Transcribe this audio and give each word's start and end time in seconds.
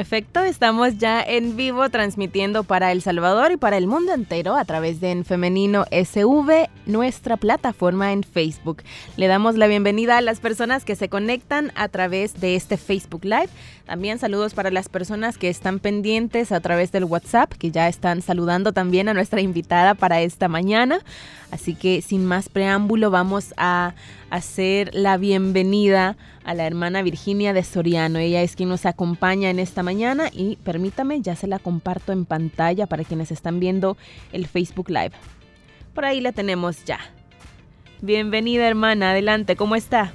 Efecto, 0.00 0.40
estamos 0.40 0.98
ya 0.98 1.22
en 1.22 1.56
vivo 1.56 1.88
transmitiendo 1.90 2.64
para 2.64 2.90
El 2.90 3.02
Salvador 3.02 3.52
y 3.52 3.56
para 3.56 3.76
el 3.76 3.86
mundo 3.86 4.12
entero 4.12 4.56
a 4.56 4.64
través 4.64 5.00
de 5.00 5.12
En 5.12 5.24
Femenino 5.24 5.84
SV, 5.90 6.68
nuestra 6.86 7.36
plataforma 7.36 8.12
en 8.12 8.24
Facebook. 8.24 8.82
Le 9.16 9.28
damos 9.28 9.56
la 9.56 9.68
bienvenida 9.68 10.16
a 10.16 10.20
las 10.22 10.40
personas 10.40 10.84
que 10.84 10.96
se 10.96 11.08
conectan 11.08 11.70
a 11.76 11.88
través 11.88 12.40
de 12.40 12.56
este 12.56 12.76
Facebook 12.76 13.24
Live. 13.24 13.50
También 13.86 14.18
saludos 14.18 14.54
para 14.54 14.70
las 14.70 14.88
personas 14.88 15.38
que 15.38 15.48
están 15.48 15.78
pendientes 15.78 16.50
a 16.52 16.60
través 16.60 16.90
del 16.90 17.04
WhatsApp, 17.04 17.52
que 17.52 17.70
ya 17.70 17.86
están 17.86 18.22
saludando 18.22 18.72
también 18.72 19.08
a 19.08 19.14
nuestra 19.14 19.40
invitada 19.40 19.94
para 19.94 20.20
esta 20.20 20.48
mañana. 20.48 21.00
Así 21.50 21.74
que 21.74 22.00
sin 22.02 22.24
más 22.24 22.48
preámbulo 22.48 23.10
vamos 23.10 23.54
a 23.56 23.94
hacer 24.30 24.90
la 24.94 25.16
bienvenida 25.16 26.16
a 26.44 26.54
la 26.54 26.66
hermana 26.66 27.02
Virginia 27.02 27.52
de 27.52 27.62
Soriano. 27.62 28.18
Ella 28.18 28.42
es 28.42 28.56
quien 28.56 28.68
nos 28.68 28.86
acompaña 28.86 29.50
en 29.50 29.58
esta 29.58 29.82
mañana 29.82 30.30
y 30.32 30.56
permítame, 30.64 31.20
ya 31.20 31.36
se 31.36 31.46
la 31.46 31.58
comparto 31.58 32.12
en 32.12 32.24
pantalla 32.24 32.86
para 32.86 33.04
quienes 33.04 33.30
están 33.30 33.60
viendo 33.60 33.96
el 34.32 34.46
Facebook 34.46 34.88
Live. 34.88 35.12
Por 35.94 36.04
ahí 36.04 36.20
la 36.20 36.32
tenemos 36.32 36.84
ya. 36.84 37.00
Bienvenida 38.00 38.66
hermana, 38.66 39.10
adelante, 39.10 39.56
¿cómo 39.56 39.76
está? 39.76 40.14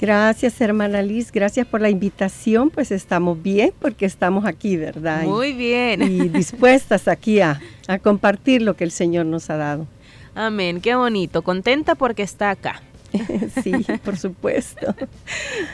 Gracias, 0.00 0.60
hermana 0.60 1.02
Liz. 1.02 1.30
Gracias 1.30 1.66
por 1.66 1.80
la 1.80 1.88
invitación. 1.88 2.70
Pues 2.70 2.90
estamos 2.90 3.40
bien 3.40 3.72
porque 3.78 4.06
estamos 4.06 4.44
aquí, 4.44 4.76
¿verdad? 4.76 5.22
Muy 5.22 5.52
bien. 5.52 6.02
Y 6.02 6.28
dispuestas 6.28 7.06
aquí 7.06 7.40
a, 7.40 7.60
a 7.86 7.98
compartir 7.98 8.60
lo 8.62 8.74
que 8.74 8.84
el 8.84 8.90
Señor 8.90 9.26
nos 9.26 9.50
ha 9.50 9.56
dado. 9.56 9.86
Amén. 10.34 10.80
Qué 10.80 10.96
bonito. 10.96 11.42
Contenta 11.42 11.94
porque 11.94 12.22
está 12.22 12.50
acá. 12.50 12.82
sí, 13.62 13.72
por 14.04 14.16
supuesto. 14.16 14.94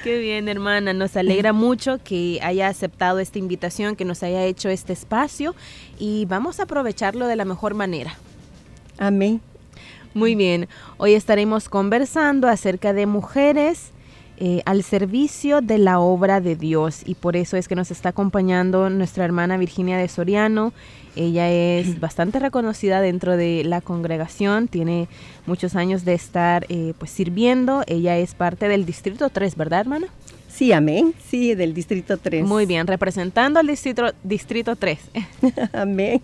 Qué 0.05 0.19
bien, 0.19 0.49
hermana. 0.49 0.93
Nos 0.93 1.17
alegra 1.17 1.53
mucho 1.53 1.99
que 2.03 2.39
haya 2.43 2.69
aceptado 2.69 3.19
esta 3.19 3.39
invitación, 3.39 3.97
que 3.97 4.05
nos 4.05 4.23
haya 4.23 4.45
hecho 4.45 4.69
este 4.69 4.93
espacio 4.93 5.55
y 5.99 6.27
vamos 6.27 6.61
a 6.61 6.65
aprovecharlo 6.65 7.27
de 7.27 7.37
la 7.37 7.45
mejor 7.45 7.75
manera. 7.75 8.15
Amén. 8.99 9.41
Muy 10.13 10.35
bien. 10.35 10.69
Hoy 10.97 11.15
estaremos 11.15 11.69
conversando 11.69 12.49
acerca 12.49 12.93
de 12.93 13.07
mujeres 13.07 13.93
eh, 14.39 14.63
al 14.65 14.83
servicio 14.83 15.61
de 15.61 15.79
la 15.79 16.01
obra 16.01 16.41
de 16.41 16.57
Dios 16.57 17.03
y 17.05 17.15
por 17.15 17.37
eso 17.37 17.57
es 17.57 17.69
que 17.69 17.77
nos 17.77 17.91
está 17.91 18.09
acompañando 18.09 18.91
nuestra 18.91 19.25
hermana 19.25 19.57
Virginia 19.57 19.99
de 19.99 20.09
Soriano. 20.09 20.73
Ella 21.16 21.50
es 21.50 22.00
bastante 22.00 22.39
reconocida 22.39 23.00
dentro 23.00 23.36
de 23.36 23.62
la 23.64 23.80
congregación, 23.80 24.69
tiene 24.69 25.08
muchos 25.47 25.77
años 25.77 26.05
de 26.05 26.14
estar 26.14 26.66
eh, 26.69 26.94
pues 26.98 27.11
sirviendo. 27.11 27.83
Ella 27.86 28.19
es 28.19 28.34
parte 28.34 28.69
del 28.69 28.86
Distrito 28.86 29.28
3, 29.28 29.56
¿verdad, 29.56 29.81
hermana? 29.81 30.06
Sí, 30.48 30.72
amén. 30.72 31.14
Sí, 31.28 31.55
del 31.55 31.75
Distrito 31.75 32.19
3. 32.19 32.44
Muy 32.44 32.66
bien, 32.66 32.86
representando 32.86 33.61
al 33.61 33.66
Distrito, 33.69 34.12
distrito 34.22 34.77
3. 34.77 34.98
amén. 35.72 36.20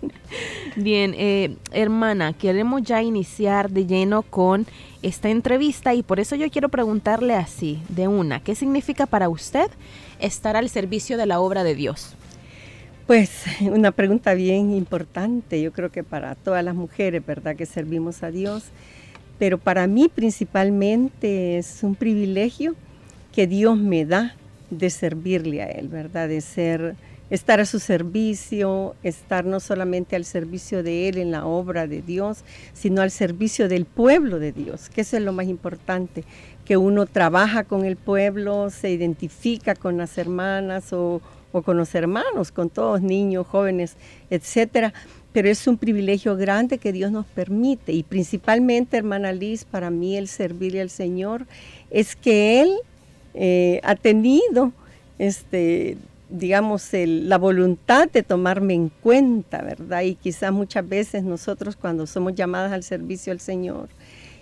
Bien, 0.75 1.15
eh, 1.17 1.55
hermana, 1.71 2.33
queremos 2.33 2.83
ya 2.83 3.01
iniciar 3.01 3.69
de 3.69 3.85
lleno 3.85 4.21
con 4.21 4.67
esta 5.01 5.29
entrevista 5.29 5.93
y 5.93 6.03
por 6.03 6.19
eso 6.19 6.35
yo 6.35 6.49
quiero 6.49 6.69
preguntarle 6.69 7.35
así, 7.35 7.81
de 7.89 8.07
una, 8.07 8.41
¿qué 8.41 8.55
significa 8.55 9.05
para 9.05 9.29
usted 9.29 9.69
estar 10.19 10.55
al 10.55 10.69
servicio 10.69 11.17
de 11.17 11.25
la 11.25 11.39
obra 11.39 11.63
de 11.63 11.75
Dios? 11.75 12.15
Pues 13.07 13.45
una 13.61 13.91
pregunta 13.91 14.33
bien 14.33 14.73
importante, 14.73 15.61
yo 15.61 15.71
creo 15.71 15.89
que 15.89 16.03
para 16.03 16.35
todas 16.35 16.63
las 16.63 16.75
mujeres, 16.75 17.25
¿verdad? 17.25 17.55
Que 17.55 17.65
servimos 17.65 18.21
a 18.21 18.31
Dios, 18.31 18.65
pero 19.39 19.57
para 19.57 19.87
mí 19.87 20.11
principalmente 20.13 21.57
es 21.57 21.83
un 21.83 21.95
privilegio 21.95 22.75
que 23.33 23.47
Dios 23.47 23.77
me 23.77 24.05
da 24.05 24.35
de 24.69 24.89
servirle 24.89 25.61
a 25.61 25.67
Él, 25.67 25.87
¿verdad? 25.87 26.27
De 26.27 26.41
ser, 26.41 26.95
estar 27.29 27.61
a 27.61 27.65
su 27.65 27.79
servicio, 27.79 28.93
estar 29.03 29.45
no 29.45 29.61
solamente 29.61 30.17
al 30.17 30.25
servicio 30.25 30.83
de 30.83 31.07
Él 31.07 31.17
en 31.17 31.31
la 31.31 31.45
obra 31.45 31.87
de 31.87 32.01
Dios, 32.01 32.39
sino 32.73 33.01
al 33.01 33.11
servicio 33.11 33.69
del 33.69 33.85
pueblo 33.85 34.37
de 34.37 34.51
Dios, 34.51 34.89
que 34.89 35.01
eso 35.01 35.15
es 35.15 35.23
lo 35.23 35.31
más 35.31 35.45
importante, 35.45 36.25
que 36.65 36.75
uno 36.75 37.05
trabaja 37.05 37.63
con 37.63 37.85
el 37.85 37.95
pueblo, 37.95 38.69
se 38.69 38.91
identifica 38.91 39.75
con 39.75 39.95
las 39.95 40.17
hermanas 40.17 40.91
o, 40.91 41.21
o 41.57 41.61
con 41.63 41.77
los 41.77 41.93
hermanos, 41.95 42.51
con 42.51 42.69
todos 42.69 43.01
niños, 43.01 43.47
jóvenes, 43.47 43.95
etcétera. 44.29 44.93
Pero 45.33 45.49
es 45.49 45.67
un 45.67 45.77
privilegio 45.77 46.35
grande 46.35 46.77
que 46.77 46.91
Dios 46.91 47.11
nos 47.11 47.25
permite 47.25 47.91
y 47.91 48.03
principalmente, 48.03 48.97
hermana 48.97 49.33
Liz, 49.33 49.65
para 49.65 49.89
mí 49.89 50.17
el 50.17 50.27
servirle 50.27 50.81
al 50.81 50.89
Señor 50.89 51.45
es 51.91 52.15
que 52.15 52.61
Él 52.61 52.73
eh, 53.33 53.79
ha 53.83 53.95
tenido, 53.95 54.71
este, 55.19 55.97
digamos, 56.29 56.89
la 56.93 57.37
voluntad 57.37 58.09
de 58.09 58.23
tomarme 58.23 58.73
en 58.73 58.89
cuenta, 58.89 59.61
¿verdad? 59.61 60.01
Y 60.01 60.15
quizás 60.15 60.51
muchas 60.51 60.87
veces 60.87 61.23
nosotros 61.23 61.75
cuando 61.75 62.07
somos 62.07 62.33
llamadas 62.33 62.71
al 62.71 62.83
servicio 62.83 63.31
al 63.31 63.39
Señor, 63.39 63.89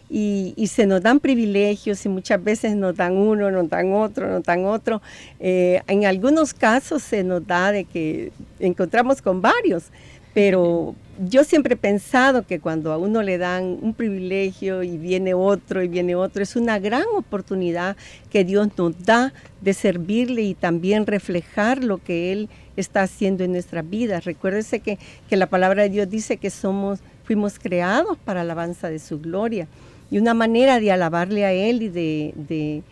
y, 0.09 0.67
se 0.67 0.85
nos 0.85 1.01
dan 1.01 1.19
privilegios 1.19 2.05
y 2.05 2.09
muchas 2.09 2.43
veces 2.43 2.75
nos 2.75 2.95
dan 2.95 3.13
uno, 3.13 3.49
nos 3.51 3.69
dan 3.69 3.93
otro, 3.93 4.29
nos 4.29 4.43
dan 4.43 4.65
otro. 4.65 5.01
Eh, 5.39 5.81
en 5.87 6.05
algunos 6.05 6.53
casos 6.53 7.03
se 7.03 7.23
nos 7.23 7.45
da 7.45 7.71
de 7.71 7.85
que 7.85 8.31
encontramos 8.59 9.21
con 9.21 9.41
varios, 9.41 9.85
pero 10.33 10.95
yo 11.25 11.45
siempre 11.45 11.75
he 11.75 11.77
pensado 11.77 12.45
que 12.45 12.59
cuando 12.59 12.91
a 12.91 12.97
uno 12.97 13.23
le 13.23 13.37
dan 13.37 13.79
un 13.81 13.93
privilegio 13.93 14.83
y 14.83 14.97
viene 14.97 15.33
otro 15.33 15.81
y 15.81 15.87
viene 15.87 16.15
otro, 16.15 16.43
es 16.43 16.57
una 16.57 16.77
gran 16.77 17.05
oportunidad 17.15 17.95
que 18.29 18.43
Dios 18.43 18.67
nos 18.77 19.05
da 19.05 19.33
de 19.61 19.73
servirle 19.73 20.41
y 20.41 20.53
también 20.53 21.07
reflejar 21.07 21.83
lo 21.83 21.99
que 21.99 22.33
Él 22.33 22.49
está 22.75 23.03
haciendo 23.03 23.45
en 23.45 23.53
nuestras 23.53 23.89
vidas. 23.89 24.25
Recuérdese 24.25 24.81
que, 24.81 24.99
que 25.29 25.37
la 25.37 25.47
palabra 25.47 25.83
de 25.83 25.89
Dios 25.89 26.09
dice 26.09 26.35
que 26.35 26.49
somos, 26.49 26.99
fuimos 27.23 27.57
creados 27.57 28.17
para 28.17 28.41
alabanza 28.41 28.89
de 28.89 28.99
su 28.99 29.19
gloria. 29.19 29.67
Y 30.11 30.17
una 30.17 30.33
manera 30.33 30.79
de 30.79 30.91
alabarle 30.91 31.45
a 31.45 31.51
Él 31.51 31.81
y 31.81 31.89
de, 31.89 32.83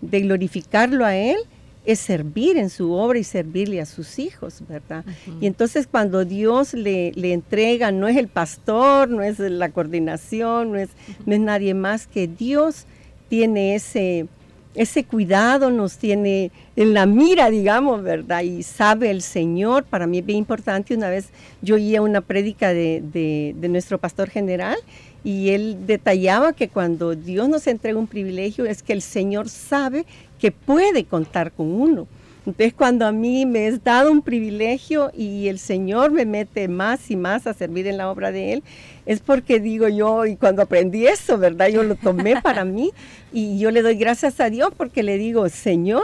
glorificarlo 0.00 1.04
a 1.04 1.16
Él 1.16 1.36
es 1.84 1.98
servir 1.98 2.56
en 2.56 2.70
su 2.70 2.92
obra 2.92 3.18
y 3.18 3.24
servirle 3.24 3.80
a 3.80 3.86
sus 3.86 4.18
hijos, 4.20 4.62
¿verdad? 4.68 5.04
Y 5.40 5.46
entonces 5.46 5.88
cuando 5.90 6.24
Dios 6.24 6.74
le, 6.74 7.10
le, 7.12 7.32
entrega, 7.32 7.90
no 7.90 8.06
es 8.06 8.16
el 8.16 8.28
pastor, 8.28 9.08
no 9.08 9.22
es 9.22 9.40
la 9.40 9.70
coordinación, 9.70 10.72
no 10.72 10.78
es, 10.78 10.90
no 11.26 11.34
es 11.34 11.40
nadie 11.40 11.74
más 11.74 12.06
que 12.06 12.28
Dios 12.28 12.86
tiene 13.28 13.74
ese, 13.74 14.28
ese 14.74 15.04
cuidado, 15.04 15.70
nos 15.70 15.98
tiene 15.98 16.50
en 16.76 16.94
la 16.94 17.06
mira, 17.06 17.50
digamos, 17.50 18.02
¿verdad? 18.02 18.42
Y 18.42 18.62
sabe 18.62 19.10
el 19.10 19.22
Señor, 19.22 19.84
para 19.84 20.06
mí 20.06 20.18
es 20.18 20.26
bien 20.26 20.38
importante, 20.38 20.94
una 20.94 21.10
vez 21.10 21.30
yo 21.60 21.74
oía 21.74 22.00
una 22.00 22.20
prédica 22.20 22.72
de, 22.72 23.02
de, 23.12 23.54
de 23.58 23.68
nuestro 23.68 23.98
pastor 23.98 24.30
general 24.30 24.76
y 25.24 25.50
él 25.50 25.86
detallaba 25.86 26.52
que 26.52 26.68
cuando 26.68 27.14
Dios 27.14 27.48
nos 27.48 27.66
entrega 27.66 27.98
un 27.98 28.06
privilegio 28.06 28.64
es 28.64 28.82
que 28.82 28.92
el 28.92 29.02
Señor 29.02 29.48
sabe 29.48 30.04
que 30.38 30.50
puede 30.50 31.04
contar 31.04 31.52
con 31.52 31.72
uno. 31.72 32.06
Entonces 32.44 32.74
cuando 32.74 33.06
a 33.06 33.12
mí 33.12 33.46
me 33.46 33.68
es 33.68 33.84
dado 33.84 34.10
un 34.10 34.20
privilegio 34.20 35.12
y 35.16 35.46
el 35.46 35.60
Señor 35.60 36.10
me 36.10 36.26
mete 36.26 36.66
más 36.66 37.08
y 37.10 37.14
más 37.14 37.46
a 37.46 37.54
servir 37.54 37.86
en 37.86 37.96
la 37.96 38.10
obra 38.10 38.32
de 38.32 38.54
Él, 38.54 38.62
es 39.06 39.20
porque 39.20 39.60
digo 39.60 39.86
yo, 39.86 40.26
y 40.26 40.34
cuando 40.34 40.62
aprendí 40.62 41.06
eso, 41.06 41.38
¿verdad? 41.38 41.68
Yo 41.68 41.84
lo 41.84 41.94
tomé 41.94 42.40
para 42.42 42.64
mí 42.64 42.90
y 43.32 43.60
yo 43.60 43.70
le 43.70 43.82
doy 43.82 43.94
gracias 43.94 44.40
a 44.40 44.50
Dios 44.50 44.72
porque 44.76 45.04
le 45.04 45.18
digo, 45.18 45.48
Señor, 45.48 46.02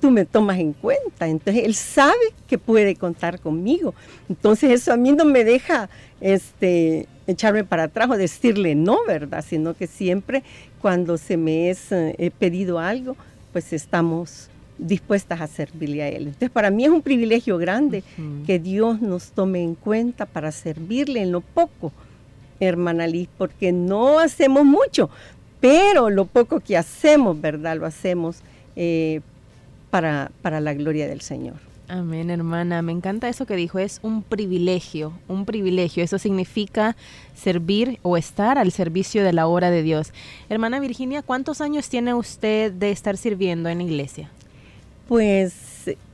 tú 0.00 0.12
me 0.12 0.24
tomas 0.24 0.60
en 0.60 0.74
cuenta. 0.74 1.26
Entonces 1.26 1.64
Él 1.64 1.74
sabe 1.74 2.34
que 2.46 2.58
puede 2.58 2.94
contar 2.94 3.40
conmigo. 3.40 3.94
Entonces 4.28 4.70
eso 4.70 4.92
a 4.92 4.96
mí 4.96 5.10
no 5.10 5.24
me 5.24 5.42
deja 5.42 5.88
este, 6.20 7.08
echarme 7.26 7.64
para 7.64 7.84
atrás 7.84 8.10
o 8.10 8.16
decirle 8.16 8.74
no, 8.74 8.98
¿verdad? 9.06 9.44
Sino 9.46 9.74
que 9.74 9.86
siempre 9.86 10.42
cuando 10.80 11.16
se 11.16 11.36
me 11.36 11.70
es 11.70 11.90
eh, 11.92 12.30
pedido 12.38 12.78
algo, 12.78 13.16
pues 13.52 13.72
estamos 13.72 14.50
dispuestas 14.78 15.40
a 15.40 15.46
servirle 15.46 16.02
a 16.02 16.08
Él. 16.08 16.26
Entonces 16.26 16.50
para 16.50 16.70
mí 16.70 16.84
es 16.84 16.90
un 16.90 17.02
privilegio 17.02 17.58
grande 17.58 18.02
que 18.46 18.58
Dios 18.58 19.00
nos 19.00 19.30
tome 19.30 19.62
en 19.62 19.74
cuenta 19.74 20.26
para 20.26 20.50
servirle 20.52 21.22
en 21.22 21.32
lo 21.32 21.40
poco, 21.40 21.92
hermana 22.60 23.06
Liz, 23.06 23.28
porque 23.38 23.72
no 23.72 24.18
hacemos 24.18 24.64
mucho, 24.64 25.10
pero 25.60 26.10
lo 26.10 26.26
poco 26.26 26.60
que 26.60 26.76
hacemos, 26.76 27.40
¿verdad? 27.40 27.76
Lo 27.76 27.86
hacemos 27.86 28.38
eh, 28.76 29.20
para, 29.90 30.30
para 30.42 30.60
la 30.60 30.74
gloria 30.74 31.06
del 31.06 31.20
Señor. 31.20 31.73
Amén, 31.86 32.30
hermana. 32.30 32.80
Me 32.80 32.92
encanta 32.92 33.28
eso 33.28 33.44
que 33.44 33.56
dijo, 33.56 33.78
es 33.78 34.00
un 34.02 34.22
privilegio, 34.22 35.12
un 35.28 35.44
privilegio. 35.44 36.02
Eso 36.02 36.18
significa 36.18 36.96
servir 37.34 37.98
o 38.02 38.16
estar 38.16 38.56
al 38.56 38.72
servicio 38.72 39.22
de 39.22 39.34
la 39.34 39.46
obra 39.46 39.70
de 39.70 39.82
Dios. 39.82 40.12
Hermana 40.48 40.80
Virginia, 40.80 41.20
¿cuántos 41.20 41.60
años 41.60 41.90
tiene 41.90 42.14
usted 42.14 42.72
de 42.72 42.90
estar 42.90 43.18
sirviendo 43.18 43.68
en 43.68 43.78
la 43.78 43.84
iglesia? 43.84 44.30
Pues 45.08 45.54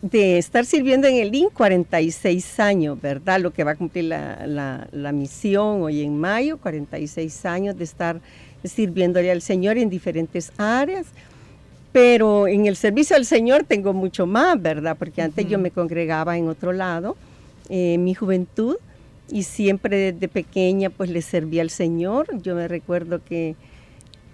de 0.02 0.38
estar 0.38 0.66
sirviendo 0.66 1.06
en 1.06 1.14
el 1.16 1.32
IN 1.32 1.50
46 1.50 2.58
años, 2.58 3.00
¿verdad? 3.00 3.38
Lo 3.40 3.52
que 3.52 3.62
va 3.62 3.72
a 3.72 3.76
cumplir 3.76 4.06
la, 4.06 4.88
la 4.90 5.12
misión 5.12 5.82
hoy 5.82 6.02
en 6.02 6.18
mayo, 6.18 6.58
46 6.58 7.46
años 7.46 7.78
de 7.78 7.84
estar 7.84 8.20
sirviéndole 8.64 9.30
al 9.30 9.40
Señor 9.40 9.78
en 9.78 9.88
diferentes 9.88 10.52
áreas 10.58 11.06
pero 11.92 12.46
en 12.46 12.66
el 12.66 12.76
servicio 12.76 13.16
al 13.16 13.24
Señor 13.24 13.64
tengo 13.64 13.92
mucho 13.92 14.26
más, 14.26 14.60
¿verdad? 14.60 14.96
Porque 14.98 15.22
antes 15.22 15.48
yo 15.48 15.58
me 15.58 15.70
congregaba 15.70 16.36
en 16.36 16.48
otro 16.48 16.72
lado, 16.72 17.16
en 17.68 17.78
eh, 17.78 17.98
mi 17.98 18.14
juventud, 18.14 18.76
y 19.30 19.44
siempre 19.44 20.12
desde 20.12 20.28
pequeña 20.28 20.90
pues 20.90 21.10
le 21.10 21.22
servía 21.22 21.62
al 21.62 21.70
Señor. 21.70 22.26
Yo 22.42 22.54
me 22.54 22.68
recuerdo 22.68 23.20
que, 23.24 23.56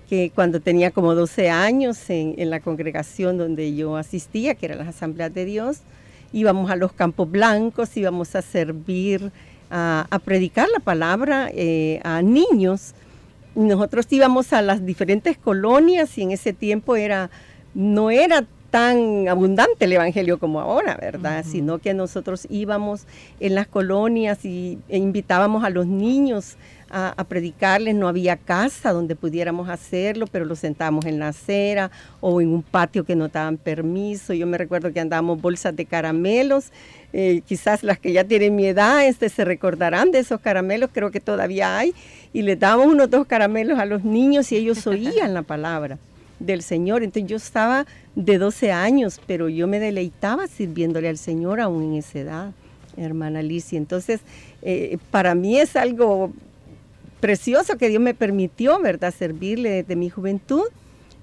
que 0.08 0.30
cuando 0.34 0.60
tenía 0.60 0.90
como 0.90 1.14
12 1.14 1.50
años 1.50 2.10
en, 2.10 2.34
en, 2.38 2.50
la 2.50 2.60
congregación 2.60 3.38
donde 3.38 3.74
yo 3.74 3.96
asistía, 3.96 4.54
que 4.54 4.66
eran 4.66 4.78
las 4.78 4.88
asambleas 4.88 5.32
de 5.32 5.44
Dios, 5.44 5.80
íbamos 6.32 6.70
a 6.70 6.76
los 6.76 6.92
campos 6.92 7.30
blancos, 7.30 7.96
íbamos 7.96 8.34
a 8.36 8.42
servir, 8.42 9.32
a, 9.70 10.06
a 10.10 10.18
predicar 10.18 10.68
la 10.68 10.80
palabra 10.80 11.50
eh, 11.52 12.00
a 12.04 12.22
niños 12.22 12.94
nosotros 13.56 14.06
íbamos 14.10 14.52
a 14.52 14.62
las 14.62 14.84
diferentes 14.84 15.36
colonias 15.38 16.16
y 16.18 16.22
en 16.22 16.30
ese 16.30 16.52
tiempo 16.52 16.94
era, 16.94 17.30
no 17.74 18.10
era 18.10 18.46
tan 18.70 19.28
abundante 19.28 19.86
el 19.86 19.92
evangelio 19.94 20.38
como 20.38 20.60
ahora, 20.60 20.96
¿verdad? 21.00 21.44
Sino 21.46 21.78
que 21.78 21.94
nosotros 21.94 22.46
íbamos 22.50 23.06
en 23.40 23.54
las 23.54 23.66
colonias 23.66 24.44
y, 24.44 24.78
e 24.88 24.98
invitábamos 24.98 25.64
a 25.64 25.70
los 25.70 25.86
niños 25.86 26.56
a, 26.90 27.24
predicarles, 27.24 27.94
no 27.94 28.08
había 28.08 28.36
casa 28.36 28.92
donde 28.92 29.16
pudiéramos 29.16 29.68
hacerlo, 29.68 30.26
pero 30.30 30.44
los 30.44 30.60
sentábamos 30.60 31.04
en 31.06 31.18
la 31.18 31.28
acera 31.28 31.90
o 32.20 32.40
en 32.40 32.48
un 32.48 32.62
patio 32.62 33.04
que 33.04 33.16
no 33.16 33.28
daban 33.28 33.56
permiso. 33.56 34.32
Yo 34.32 34.46
me 34.46 34.58
recuerdo 34.58 34.92
que 34.92 35.00
andábamos 35.00 35.40
bolsas 35.40 35.74
de 35.74 35.84
caramelos, 35.84 36.72
eh, 37.12 37.42
quizás 37.46 37.82
las 37.82 37.98
que 37.98 38.12
ya 38.12 38.24
tienen 38.24 38.54
mi 38.54 38.66
edad 38.66 39.06
este, 39.06 39.28
se 39.28 39.44
recordarán 39.44 40.10
de 40.10 40.20
esos 40.20 40.40
caramelos, 40.40 40.90
creo 40.92 41.10
que 41.10 41.20
todavía 41.20 41.76
hay, 41.76 41.94
y 42.32 42.42
les 42.42 42.58
dábamos 42.58 42.86
unos 42.86 43.10
dos 43.10 43.26
caramelos 43.26 43.78
a 43.78 43.84
los 43.84 44.04
niños 44.04 44.52
y 44.52 44.56
ellos 44.56 44.86
oían 44.86 45.34
la 45.34 45.42
palabra 45.42 45.98
del 46.38 46.62
Señor. 46.62 47.02
Entonces 47.02 47.28
yo 47.28 47.36
estaba 47.36 47.86
de 48.14 48.38
12 48.38 48.72
años, 48.72 49.20
pero 49.26 49.48
yo 49.48 49.66
me 49.66 49.80
deleitaba 49.80 50.46
sirviéndole 50.46 51.08
al 51.08 51.18
Señor 51.18 51.60
aún 51.60 51.82
en 51.82 51.94
esa 51.94 52.18
edad, 52.18 52.52
hermana 52.96 53.40
Alicia. 53.40 53.76
Entonces, 53.76 54.20
eh, 54.62 54.98
para 55.10 55.34
mí 55.34 55.58
es 55.58 55.76
algo 55.76 56.32
precioso 57.20 57.76
que 57.76 57.88
Dios 57.88 58.02
me 58.02 58.14
permitió, 58.14 58.78
¿verdad?, 58.80 59.14
servirle 59.16 59.70
desde 59.70 59.96
mi 59.96 60.10
juventud. 60.10 60.64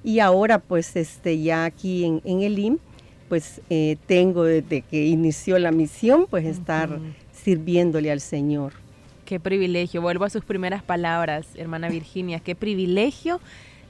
Y 0.04 0.20
ahora, 0.20 0.60
pues, 0.60 0.96
este, 0.96 1.42
ya 1.42 1.66
aquí 1.66 2.04
en, 2.06 2.22
en 2.26 2.42
el 2.42 2.60
IM, 2.60 2.80
pues 3.30 3.62
eh, 3.70 3.98
tengo 4.06 4.44
desde 4.44 4.82
que 4.82 5.06
inició 5.06 5.58
la 5.58 5.72
misión, 5.72 6.28
pues 6.30 6.46
estar 6.46 7.00
sirviéndole 7.32 8.12
al 8.12 8.22
Señor. 8.22 8.74
Qué 9.26 9.40
privilegio, 9.40 10.02
vuelvo 10.02 10.26
a 10.26 10.30
sus 10.30 10.44
primeras 10.46 10.84
palabras, 10.84 11.48
hermana 11.56 11.90
Virginia, 11.90 12.40
qué 12.40 12.54
privilegio 12.54 13.40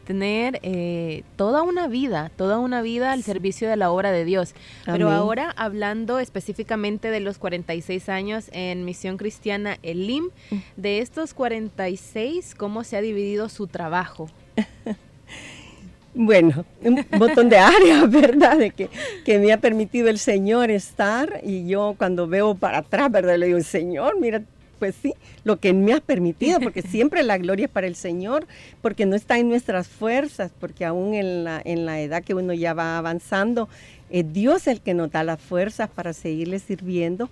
tener 0.03 0.59
eh, 0.63 1.23
toda 1.35 1.63
una 1.63 1.87
vida, 1.87 2.31
toda 2.35 2.59
una 2.59 2.81
vida 2.81 3.11
al 3.11 3.23
servicio 3.23 3.69
de 3.69 3.77
la 3.77 3.91
obra 3.91 4.11
de 4.11 4.25
Dios. 4.25 4.53
Pero 4.85 5.09
ahora 5.09 5.53
hablando 5.55 6.19
específicamente 6.19 7.09
de 7.09 7.19
los 7.19 7.37
46 7.37 8.09
años 8.09 8.49
en 8.51 8.85
Misión 8.85 9.17
Cristiana 9.17 9.77
Elim, 9.83 10.29
mm. 10.51 10.57
de 10.77 10.99
estos 10.99 11.33
46, 11.33 12.55
¿cómo 12.55 12.83
se 12.83 12.97
ha 12.97 13.01
dividido 13.01 13.49
su 13.49 13.67
trabajo? 13.67 14.29
bueno, 16.13 16.65
un 16.81 17.05
montón 17.17 17.49
de 17.49 17.57
áreas, 17.57 18.09
¿verdad? 18.09 18.57
De 18.57 18.71
que, 18.71 18.89
que, 19.25 19.39
me 19.39 19.51
ha 19.51 19.57
permitido 19.57 20.09
el 20.09 20.19
Señor 20.19 20.69
estar 20.69 21.41
y 21.43 21.67
yo 21.67 21.95
cuando 21.97 22.27
veo 22.27 22.55
para 22.55 22.79
atrás, 22.79 23.11
¿verdad? 23.11 23.37
Le 23.37 23.47
digo, 23.47 23.61
Señor, 23.61 24.19
mira 24.19 24.43
pues 24.83 24.95
sí, 25.01 25.13
lo 25.45 25.61
que 25.61 25.71
me 25.71 25.93
ha 25.93 26.01
permitido, 26.01 26.59
porque 26.59 26.81
siempre 26.81 27.23
la 27.23 27.37
gloria 27.37 27.67
es 27.67 27.71
para 27.71 27.87
el 27.87 27.95
Señor, 27.95 28.45
porque 28.81 29.05
no 29.05 29.15
está 29.15 29.39
en 29.39 29.47
nuestras 29.47 29.87
fuerzas, 29.87 30.51
porque 30.59 30.83
aún 30.83 31.13
en 31.13 31.45
la, 31.45 31.61
en 31.63 31.85
la 31.85 32.01
edad 32.01 32.21
que 32.21 32.33
uno 32.33 32.51
ya 32.51 32.73
va 32.73 32.97
avanzando, 32.97 33.69
es 34.09 34.33
Dios 34.33 34.67
el 34.67 34.81
que 34.81 34.93
nos 34.93 35.09
da 35.09 35.23
las 35.23 35.39
fuerzas 35.39 35.89
para 35.89 36.11
seguirle 36.11 36.59
sirviendo. 36.59 37.29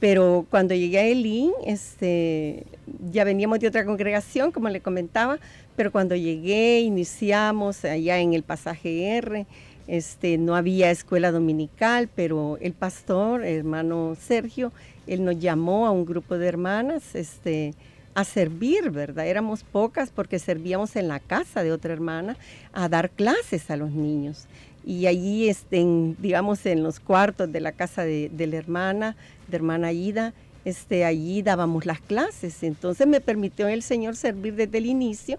Pero 0.00 0.44
cuando 0.50 0.74
llegué 0.74 0.98
a 0.98 1.04
Elín, 1.04 1.52
este, 1.64 2.64
ya 3.12 3.22
veníamos 3.22 3.60
de 3.60 3.68
otra 3.68 3.84
congregación, 3.84 4.50
como 4.50 4.68
le 4.68 4.80
comentaba, 4.80 5.38
pero 5.76 5.92
cuando 5.92 6.16
llegué, 6.16 6.80
iniciamos 6.80 7.84
allá 7.84 8.18
en 8.18 8.34
el 8.34 8.42
pasaje 8.42 9.18
R, 9.18 9.46
este, 9.88 10.36
no 10.36 10.54
había 10.54 10.90
escuela 10.90 11.32
dominical, 11.32 12.08
pero 12.14 12.58
el 12.60 12.74
pastor, 12.74 13.44
hermano 13.44 14.16
Sergio, 14.20 14.70
él 15.06 15.24
nos 15.24 15.38
llamó 15.40 15.86
a 15.86 15.90
un 15.90 16.04
grupo 16.04 16.36
de 16.36 16.46
hermanas 16.46 17.14
este, 17.14 17.74
a 18.14 18.24
servir, 18.24 18.90
¿verdad? 18.90 19.26
Éramos 19.26 19.64
pocas 19.64 20.10
porque 20.10 20.38
servíamos 20.38 20.94
en 20.96 21.08
la 21.08 21.20
casa 21.20 21.62
de 21.62 21.72
otra 21.72 21.94
hermana 21.94 22.36
a 22.72 22.88
dar 22.90 23.10
clases 23.10 23.70
a 23.70 23.76
los 23.76 23.90
niños. 23.90 24.46
Y 24.84 25.06
allí, 25.06 25.48
este, 25.48 25.84
digamos, 26.18 26.66
en 26.66 26.82
los 26.82 27.00
cuartos 27.00 27.50
de 27.50 27.60
la 27.60 27.72
casa 27.72 28.04
de, 28.04 28.30
la 28.36 28.56
hermana, 28.56 29.16
de 29.48 29.56
hermana 29.56 29.92
Ida, 29.92 30.34
este, 30.66 31.06
allí 31.06 31.40
dábamos 31.40 31.86
las 31.86 32.00
clases. 32.00 32.62
Entonces 32.62 33.06
me 33.06 33.22
permitió 33.22 33.68
el 33.68 33.82
Señor 33.82 34.16
servir 34.16 34.54
desde 34.54 34.78
el 34.78 34.86
inicio 34.86 35.38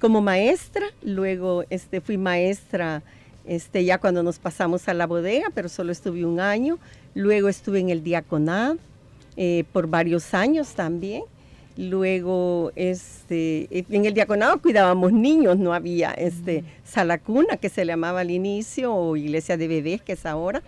como 0.00 0.20
maestra, 0.20 0.86
luego 1.02 1.64
este, 1.70 2.02
fui 2.02 2.18
maestra 2.18 3.02
este, 3.46 3.84
ya 3.84 3.98
cuando 3.98 4.22
nos 4.22 4.38
pasamos 4.38 4.88
a 4.88 4.94
la 4.94 5.06
bodega, 5.06 5.48
pero 5.54 5.68
solo 5.68 5.92
estuve 5.92 6.24
un 6.24 6.40
año, 6.40 6.78
luego 7.14 7.48
estuve 7.48 7.80
en 7.80 7.90
el 7.90 8.02
diaconado, 8.02 8.78
eh, 9.36 9.64
por 9.72 9.86
varios 9.86 10.34
años 10.34 10.74
también. 10.74 11.22
Luego, 11.76 12.72
este, 12.74 13.68
en 13.70 14.06
el 14.06 14.14
diaconado 14.14 14.62
cuidábamos 14.62 15.12
niños, 15.12 15.58
no 15.58 15.74
había 15.74 16.12
este, 16.12 16.64
sala 16.84 17.18
cuna, 17.18 17.58
que 17.58 17.68
se 17.68 17.84
le 17.84 17.92
llamaba 17.92 18.20
al 18.20 18.30
inicio, 18.30 18.94
o 18.94 19.14
iglesia 19.14 19.58
de 19.58 19.68
bebés, 19.68 20.00
que 20.00 20.14
es 20.14 20.24
ahora, 20.24 20.62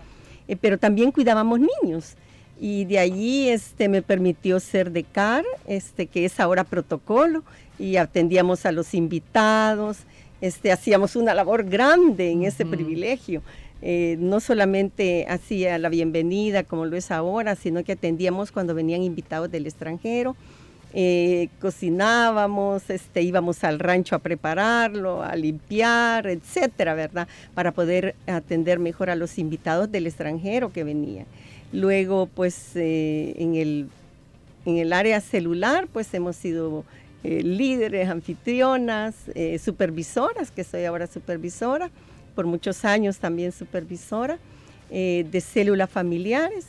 eh, 0.49 0.57
pero 0.57 0.79
también 0.79 1.11
cuidábamos 1.11 1.61
niños. 1.61 2.15
Y 2.61 2.85
de 2.85 2.99
allí 2.99 3.49
este, 3.49 3.89
me 3.89 4.03
permitió 4.03 4.61
ser 4.61 4.91
de 4.91 5.05
CAR, 5.05 5.45
este, 5.67 6.07
que 6.07 6.27
es 6.27 6.39
ahora 6.41 6.65
protocolo, 6.65 7.43
y 7.79 7.97
atendíamos 7.97 8.67
a 8.67 8.73
los 8.73 8.93
invitados, 8.93 9.99
este, 10.41 10.73
hacíamos 10.73 11.17
una 11.17 11.35
labor 11.35 11.65
grande 11.65 12.31
en 12.31 12.45
ese 12.45 12.65
privilegio. 12.65 13.43
Eh, 13.81 14.17
no 14.19 14.41
solamente 14.41 15.27
hacía 15.29 15.79
la 15.79 15.89
bienvenida 15.89 16.65
como 16.65 16.85
lo 16.87 16.97
es 16.97 17.11
ahora, 17.11 17.55
sino 17.55 17.85
que 17.85 17.93
atendíamos 17.93 18.51
cuando 18.51 18.75
venían 18.75 19.03
invitados 19.03 19.51
del 19.51 19.67
extranjero, 19.67 20.35
eh, 20.95 21.49
cocinábamos, 21.61 22.89
este, 22.89 23.23
íbamos 23.23 23.63
al 23.63 23.79
rancho 23.79 24.17
a 24.17 24.21
prepararlo, 24.21 25.23
a 25.23 25.37
limpiar, 25.37 26.27
etcétera, 26.27 26.95
¿verdad? 26.95 27.29
Para 27.55 27.73
poder 27.73 28.15
atender 28.27 28.79
mejor 28.79 29.11
a 29.11 29.15
los 29.15 29.39
invitados 29.39 29.93
del 29.93 30.07
extranjero 30.07 30.73
que 30.73 30.85
venían. 30.85 31.27
Luego, 31.73 32.27
pues 32.27 32.75
eh, 32.75 33.35
en, 33.37 33.55
el, 33.55 33.89
en 34.65 34.79
el 34.79 34.93
área 34.95 35.21
celular, 35.21 35.89
pues 35.93 36.13
hemos 36.15 36.37
sido 36.37 36.85
líderes, 37.23 38.09
anfitrionas, 38.09 39.15
supervisoras, 39.61 40.51
que 40.51 40.65
soy 40.65 40.85
ahora 40.85 41.07
supervisora 41.07 41.91
por 42.39 42.47
muchos 42.47 42.85
años 42.85 43.19
también 43.19 43.51
supervisora 43.51 44.39
eh, 44.91 45.27
de 45.29 45.41
células 45.41 45.91
familiares. 45.91 46.69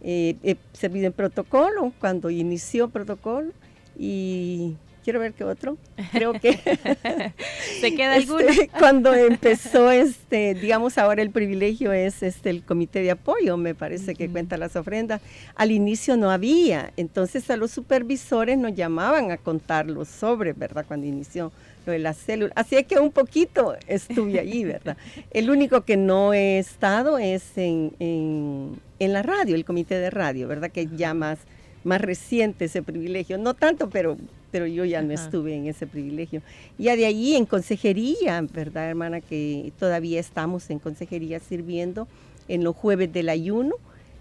Eh, 0.00 0.36
he 0.44 0.56
servido 0.72 1.08
en 1.08 1.12
protocolo 1.12 1.92
cuando 1.98 2.30
inició 2.30 2.88
protocolo 2.88 3.50
y 3.98 4.76
quiero 5.08 5.20
ver 5.20 5.32
qué 5.32 5.42
otro. 5.42 5.78
Creo 6.12 6.34
que 6.34 6.52
se 7.80 7.94
queda 7.94 8.16
alguno. 8.16 8.40
Este, 8.48 8.68
cuando 8.68 9.14
empezó 9.14 9.90
este, 9.90 10.52
digamos 10.52 10.98
ahora 10.98 11.22
el 11.22 11.30
privilegio 11.30 11.92
es 11.92 12.22
este 12.22 12.50
el 12.50 12.62
comité 12.62 13.00
de 13.00 13.10
apoyo, 13.12 13.56
me 13.56 13.74
parece 13.74 14.14
que 14.14 14.28
cuenta 14.28 14.58
las 14.58 14.76
ofrendas. 14.76 15.22
Al 15.54 15.70
inicio 15.70 16.18
no 16.18 16.30
había, 16.30 16.92
entonces 16.98 17.50
a 17.50 17.56
los 17.56 17.70
supervisores 17.70 18.58
nos 18.58 18.74
llamaban 18.74 19.30
a 19.30 19.38
contar 19.38 19.88
los 19.88 20.08
sobres, 20.08 20.58
¿verdad? 20.58 20.84
Cuando 20.86 21.06
inició 21.06 21.52
de 21.86 21.98
las 21.98 22.18
células. 22.18 22.52
Así 22.54 22.76
es 22.76 22.86
que 22.86 23.00
un 23.00 23.10
poquito 23.10 23.76
estuve 23.86 24.38
allí, 24.38 24.64
¿verdad? 24.64 24.98
El 25.30 25.48
único 25.48 25.86
que 25.86 25.96
no 25.96 26.34
he 26.34 26.58
estado 26.58 27.16
es 27.16 27.56
en, 27.56 27.94
en, 27.98 29.12
la 29.14 29.22
radio, 29.22 29.54
el 29.54 29.64
comité 29.64 29.94
de 29.94 30.10
radio, 30.10 30.48
¿verdad? 30.48 30.70
Que 30.70 30.86
ya 30.86 31.14
más, 31.14 31.38
más 31.82 32.02
reciente 32.02 32.66
ese 32.66 32.82
privilegio. 32.82 33.38
No 33.38 33.54
tanto, 33.54 33.88
pero, 33.88 34.18
pero 34.50 34.66
yo 34.66 34.84
ya 34.84 35.02
no 35.02 35.12
estuve 35.12 35.54
en 35.54 35.66
ese 35.66 35.86
privilegio. 35.86 36.42
Ya 36.78 36.96
de 36.96 37.06
allí 37.06 37.36
en 37.36 37.46
consejería, 37.46 38.40
¿verdad, 38.52 38.88
hermana? 38.88 39.20
Que 39.20 39.72
todavía 39.78 40.20
estamos 40.20 40.70
en 40.70 40.78
consejería 40.78 41.40
sirviendo 41.40 42.08
en 42.48 42.64
los 42.64 42.74
jueves 42.74 43.12
del 43.12 43.28
ayuno. 43.28 43.74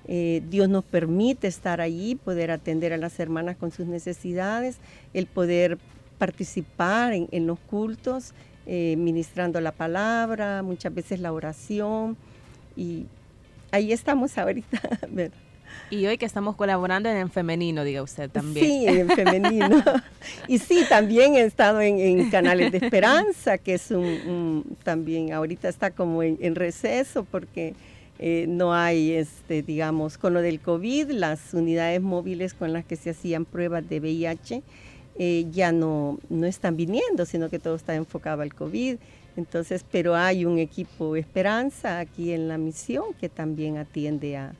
Eh, 0.08 0.42
Dios 0.50 0.70
nos 0.70 0.84
permite 0.84 1.48
estar 1.48 1.82
allí, 1.82 2.16
poder 2.16 2.52
atender 2.52 2.94
a 2.94 2.98
las 2.98 3.20
hermanas 3.20 3.58
con 3.58 3.72
sus 3.72 3.88
necesidades, 3.88 4.78
el 5.14 5.28
poder 5.28 5.78
participar 6.18 7.14
en, 7.14 7.48
los 7.48 7.60
cultos, 7.60 8.34
eh, 8.66 8.96
ministrando 8.98 9.62
la 9.62 9.72
palabra, 9.72 10.64
muchas 10.64 10.94
veces 10.94 11.20
la 11.20 11.32
oración. 11.32 12.18
Y 12.76 13.06
ahí 13.72 13.92
estamos 13.92 14.38
ahorita, 14.38 14.82
¿verdad? 15.10 15.47
Y 15.90 16.06
hoy 16.06 16.18
que 16.18 16.26
estamos 16.26 16.56
colaborando 16.56 17.10
en, 17.10 17.30
femenino, 17.30 17.84
diga 17.84 18.02
usted 18.02 18.30
también. 18.30 18.66
Sí, 18.66 18.86
en 18.88 19.10
femenino. 19.10 19.84
y 20.48 20.60
sí, 20.60 20.84
también 20.90 21.36
he 21.36 21.42
estado 21.42 21.82
en, 21.82 22.30
Canales 22.30 22.72
de 22.72 22.80
Esperanza, 22.80 23.58
que 23.58 23.76
es 23.76 23.92
un, 23.92 24.78
también 24.84 25.32
ahorita 25.32 25.70
está 25.70 25.92
como 25.92 26.24
en, 26.24 26.56
receso 26.56 27.24
porque 27.24 27.74
eh, 28.20 28.46
no 28.48 28.74
hay, 28.74 29.14
este, 29.14 29.62
digamos, 29.62 30.18
con 30.18 30.34
lo 30.34 30.42
del 30.42 30.60
COVID, 30.60 31.12
las 31.12 31.54
unidades 31.54 32.02
móviles 32.02 32.54
con 32.54 32.74
las 32.74 32.84
que 32.84 32.96
se 32.96 33.12
hacían 33.12 33.46
pruebas 33.46 33.88
de 33.88 34.00
VIH 34.00 34.64
eh, 35.20 35.48
ya 35.52 35.72
no, 35.72 36.20
no 36.30 36.46
están 36.46 36.78
viniendo, 36.78 37.26
sino 37.26 37.50
que 37.50 37.58
todo 37.60 37.76
está 37.76 37.96
enfocado 37.96 38.44
al 38.44 38.54
COVID. 38.54 38.98
Entonces, 39.36 39.86
pero 39.90 40.16
hay 40.16 40.46
un 40.46 40.60
equipo 40.60 41.16
Esperanza 41.16 42.00
aquí 42.00 42.34
en 42.34 42.48
la 42.48 42.58
misión 42.58 43.14
que 43.20 43.30
también 43.30 43.78
atiende 43.78 44.38
a, 44.38 44.54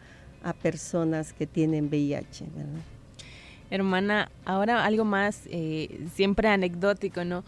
a 0.44 0.54
personas 0.54 1.34
que 1.34 1.48
tienen 1.48 1.88
VIH, 1.88 2.46
¿verdad? 2.56 2.82
Hermana, 3.70 4.32
ahora 4.46 4.86
algo 4.86 5.04
más, 5.04 5.42
eh, 5.48 6.06
siempre 6.14 6.48
anecdótico, 6.48 7.26
¿no? 7.26 7.44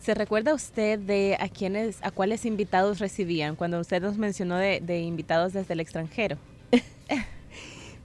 ¿Se 0.00 0.14
recuerda 0.14 0.54
usted 0.54 0.98
de 0.98 1.36
a 1.38 1.48
quiénes, 1.48 1.98
a 2.02 2.10
cuáles 2.10 2.44
invitados 2.46 2.98
recibían 2.98 3.54
cuando 3.56 3.78
usted 3.78 4.02
nos 4.02 4.16
mencionó 4.16 4.56
de, 4.56 4.80
de 4.80 5.00
invitados 5.00 5.52
desde 5.52 5.74
el 5.74 5.80
extranjero? 5.80 6.38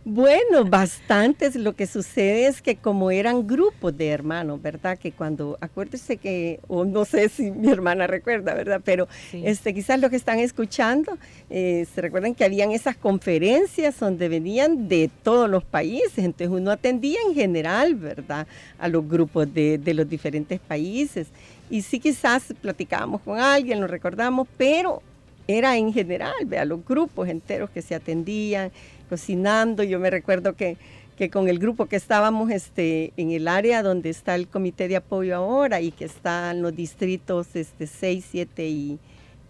Bueno, 0.09 0.63
bastantes. 0.63 1.57
Lo 1.57 1.75
que 1.75 1.85
sucede 1.85 2.47
es 2.47 2.61
que 2.61 2.77
como 2.77 3.11
eran 3.11 3.45
grupos 3.45 3.97
de 3.97 4.07
hermanos, 4.07 4.61
¿verdad? 4.61 4.97
Que 4.97 5.11
cuando, 5.11 5.57
acuérdese 5.59 6.15
que, 6.15 6.61
o 6.69 6.85
no 6.85 7.03
sé 7.03 7.27
si 7.27 7.51
mi 7.51 7.69
hermana 7.69 8.07
recuerda, 8.07 8.53
¿verdad? 8.53 8.79
Pero 8.85 9.09
este, 9.33 9.73
quizás 9.73 9.99
lo 9.99 10.09
que 10.09 10.15
están 10.15 10.39
escuchando, 10.39 11.17
eh, 11.49 11.85
se 11.93 11.99
recuerdan 11.99 12.35
que 12.35 12.45
habían 12.45 12.71
esas 12.71 12.95
conferencias 12.95 13.99
donde 13.99 14.29
venían 14.29 14.87
de 14.87 15.09
todos 15.23 15.49
los 15.49 15.65
países. 15.65 16.19
Entonces 16.19 16.47
uno 16.47 16.71
atendía 16.71 17.19
en 17.27 17.35
general, 17.35 17.95
¿verdad? 17.95 18.47
A 18.79 18.87
los 18.87 19.05
grupos 19.09 19.53
de, 19.53 19.77
de 19.77 19.93
los 19.93 20.07
diferentes 20.07 20.61
países. 20.61 21.27
Y 21.69 21.81
sí 21.81 21.99
quizás 21.99 22.53
platicábamos 22.61 23.19
con 23.23 23.39
alguien, 23.39 23.81
lo 23.81 23.87
recordamos, 23.87 24.47
pero 24.55 25.01
era 25.47 25.77
en 25.77 25.93
general, 25.93 26.33
vea, 26.45 26.65
los 26.65 26.85
grupos 26.85 27.29
enteros 27.29 27.69
que 27.69 27.81
se 27.81 27.95
atendían 27.95 28.71
cocinando. 29.07 29.83
Yo 29.83 29.99
me 29.99 30.09
recuerdo 30.09 30.55
que, 30.55 30.77
que 31.17 31.29
con 31.29 31.47
el 31.49 31.59
grupo 31.59 31.87
que 31.87 31.95
estábamos 31.95 32.51
este, 32.51 33.13
en 33.17 33.31
el 33.31 33.47
área 33.47 33.83
donde 33.83 34.09
está 34.09 34.35
el 34.35 34.47
comité 34.47 34.87
de 34.87 34.97
apoyo 34.97 35.35
ahora 35.35 35.81
y 35.81 35.91
que 35.91 36.05
están 36.05 36.61
los 36.61 36.75
distritos 36.75 37.55
este, 37.55 37.87
6, 37.87 38.25
7 38.31 38.67
y, 38.67 38.99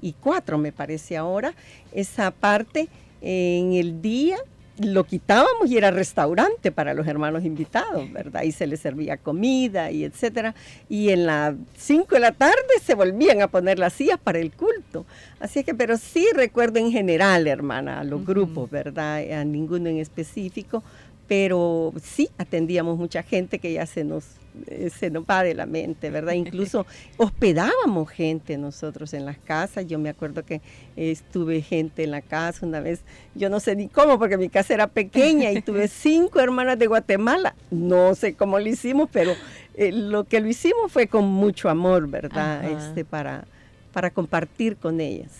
y 0.01 0.13
4, 0.13 0.57
me 0.57 0.71
parece 0.71 1.17
ahora, 1.17 1.53
esa 1.91 2.31
parte 2.31 2.87
en 3.21 3.73
el 3.73 4.01
día 4.01 4.37
lo 4.79 5.03
quitábamos 5.05 5.69
y 5.69 5.77
era 5.77 5.91
restaurante 5.91 6.71
para 6.71 6.93
los 6.93 7.07
hermanos 7.07 7.43
invitados, 7.43 8.11
¿verdad? 8.11 8.43
Y 8.43 8.51
se 8.51 8.67
les 8.67 8.79
servía 8.79 9.17
comida 9.17 9.91
y 9.91 10.03
etcétera. 10.03 10.55
Y 10.89 11.09
en 11.09 11.25
las 11.25 11.55
5 11.77 12.15
de 12.15 12.19
la 12.19 12.31
tarde 12.31 12.55
se 12.83 12.95
volvían 12.95 13.41
a 13.41 13.47
poner 13.47 13.79
las 13.79 13.93
sillas 13.93 14.19
para 14.19 14.39
el 14.39 14.51
culto. 14.51 15.05
Así 15.39 15.63
que, 15.63 15.73
pero 15.73 15.97
sí 15.97 16.27
recuerdo 16.33 16.79
en 16.79 16.91
general, 16.91 17.47
hermana, 17.47 17.99
a 17.99 18.03
los 18.03 18.25
grupos, 18.25 18.69
¿verdad? 18.69 19.19
A 19.31 19.43
ninguno 19.43 19.89
en 19.89 19.97
específico, 19.97 20.83
pero 21.27 21.93
sí 22.01 22.29
atendíamos 22.37 22.97
mucha 22.97 23.23
gente 23.23 23.59
que 23.59 23.73
ya 23.73 23.85
se 23.85 24.03
nos 24.03 24.25
eh, 24.65 24.89
se 24.89 25.09
nos 25.09 25.23
va 25.23 25.43
de 25.43 25.53
la 25.53 25.65
mente, 25.65 26.09
¿verdad? 26.09 26.33
Incluso 26.33 26.85
hospedábamos 27.17 28.09
gente 28.09 28.57
nosotros 28.57 29.13
en 29.13 29.25
las 29.25 29.37
casas. 29.37 29.85
Yo 29.87 29.99
me 29.99 30.09
acuerdo 30.09 30.43
que 30.43 30.61
estuve 30.95 31.61
gente 31.61 32.03
en 32.03 32.11
la 32.11 32.21
casa 32.21 32.65
una 32.65 32.79
vez, 32.79 33.01
yo 33.35 33.49
no 33.49 33.59
sé 33.59 33.75
ni 33.75 33.87
cómo, 33.87 34.17
porque 34.17 34.37
mi 34.37 34.49
casa 34.49 34.73
era 34.73 34.87
pequeña 34.87 35.51
y 35.51 35.61
tuve 35.61 35.87
cinco 35.87 36.39
hermanas 36.39 36.79
de 36.79 36.87
Guatemala. 36.87 37.55
No 37.71 38.15
sé 38.15 38.33
cómo 38.33 38.59
lo 38.59 38.67
hicimos, 38.67 39.09
pero 39.11 39.33
eh, 39.75 39.91
lo 39.91 40.23
que 40.23 40.39
lo 40.39 40.47
hicimos 40.47 40.91
fue 40.91 41.07
con 41.07 41.25
mucho 41.25 41.69
amor, 41.69 42.07
¿verdad? 42.07 42.65
Este, 42.65 43.05
para, 43.05 43.45
para 43.93 44.09
compartir 44.09 44.77
con 44.77 45.01
ellas. 45.01 45.31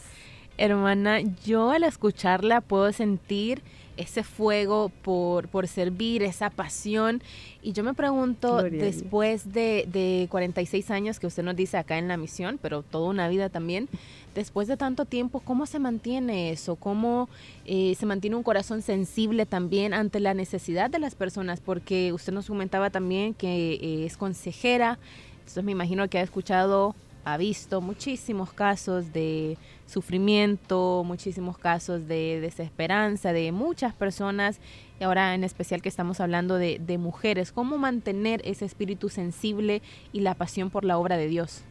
Hermana, 0.57 1.19
yo 1.45 1.69
al 1.69 1.83
escucharla 1.83 2.61
puedo 2.61 2.91
sentir 2.91 3.61
ese 3.97 4.23
fuego 4.23 4.89
por, 5.01 5.47
por 5.49 5.67
servir, 5.67 6.23
esa 6.23 6.49
pasión. 6.49 7.21
Y 7.61 7.73
yo 7.73 7.83
me 7.83 7.93
pregunto, 7.93 8.63
después 8.63 9.51
de, 9.51 9.87
de 9.91 10.27
46 10.29 10.89
años 10.91 11.19
que 11.19 11.27
usted 11.27 11.43
nos 11.43 11.55
dice 11.55 11.77
acá 11.77 11.97
en 11.97 12.07
la 12.07 12.17
misión, 12.17 12.59
pero 12.61 12.83
toda 12.83 13.09
una 13.09 13.27
vida 13.27 13.49
también, 13.49 13.89
después 14.35 14.67
de 14.67 14.77
tanto 14.77 15.05
tiempo, 15.05 15.39
¿cómo 15.39 15.65
se 15.65 15.79
mantiene 15.79 16.51
eso? 16.51 16.75
¿Cómo 16.75 17.27
eh, 17.65 17.95
se 17.99 18.05
mantiene 18.05 18.35
un 18.35 18.43
corazón 18.43 18.81
sensible 18.81 19.45
también 19.45 19.93
ante 19.93 20.19
la 20.19 20.33
necesidad 20.33 20.89
de 20.89 20.99
las 20.99 21.15
personas? 21.15 21.59
Porque 21.59 22.13
usted 22.13 22.31
nos 22.31 22.47
comentaba 22.47 22.89
también 22.89 23.33
que 23.33 23.73
eh, 23.73 24.05
es 24.05 24.15
consejera, 24.15 24.99
entonces 25.39 25.63
me 25.63 25.71
imagino 25.71 26.07
que 26.09 26.19
ha 26.19 26.21
escuchado 26.21 26.95
ha 27.27 27.35
visto 27.35 27.81
muchísimos 27.81 28.53
casos 28.53 29.11
de 29.11 29.57
sufrimiento, 29.87 31.03
muchísimos 31.05 31.57
casos 31.57 32.07
de 32.07 32.39
desesperanza 32.41 33.33
de 33.33 33.51
muchas 33.51 33.93
personas 33.93 34.59
y 34.99 35.03
ahora 35.03 35.33
en 35.33 35.43
especial 35.43 35.81
que 35.81 35.89
estamos 35.89 36.19
hablando 36.19 36.57
de, 36.57 36.97
mujeres. 36.99 37.51
¿Cómo 37.51 37.77
mantener 37.77 38.41
ese 38.43 38.65
espíritu 38.65 39.09
sensible 39.09 39.81
y 40.11 40.19
la 40.19 40.35
pasión 40.35 40.69
por 40.69 40.83
la 40.83 40.97
obra 40.97 41.17
de 41.17 41.27
Dios? 41.27 41.61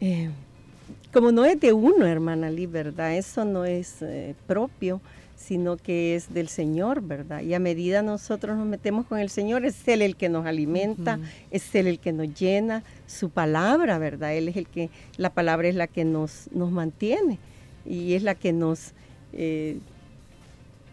Eh, 0.00 0.30
como 1.12 1.32
no 1.32 1.44
es 1.44 1.60
de 1.60 1.72
uno, 1.72 2.06
hermana 2.06 2.50
¿verdad? 2.68 3.14
Eso 3.14 3.44
no 3.44 3.64
es 3.64 4.02
eh, 4.02 4.34
propio 4.46 5.00
sino 5.36 5.76
que 5.76 6.16
es 6.16 6.32
del 6.32 6.48
Señor, 6.48 7.02
¿verdad? 7.02 7.42
Y 7.42 7.54
a 7.54 7.58
medida 7.58 8.02
nosotros 8.02 8.56
nos 8.56 8.66
metemos 8.66 9.06
con 9.06 9.18
el 9.18 9.28
Señor, 9.28 9.64
es 9.64 9.86
Él 9.86 10.02
el 10.02 10.16
que 10.16 10.28
nos 10.28 10.46
alimenta, 10.46 11.20
es 11.50 11.74
Él 11.74 11.86
el 11.86 11.98
que 11.98 12.12
nos 12.12 12.34
llena, 12.34 12.82
su 13.06 13.30
palabra, 13.30 13.98
¿verdad? 13.98 14.34
Él 14.34 14.48
es 14.48 14.56
el 14.56 14.66
que, 14.66 14.88
la 15.18 15.30
palabra 15.30 15.68
es 15.68 15.74
la 15.74 15.86
que 15.86 16.04
nos, 16.04 16.48
nos 16.52 16.72
mantiene 16.72 17.38
y 17.84 18.14
es 18.14 18.22
la 18.22 18.34
que 18.34 18.52
nos, 18.52 18.92
eh, 19.34 19.78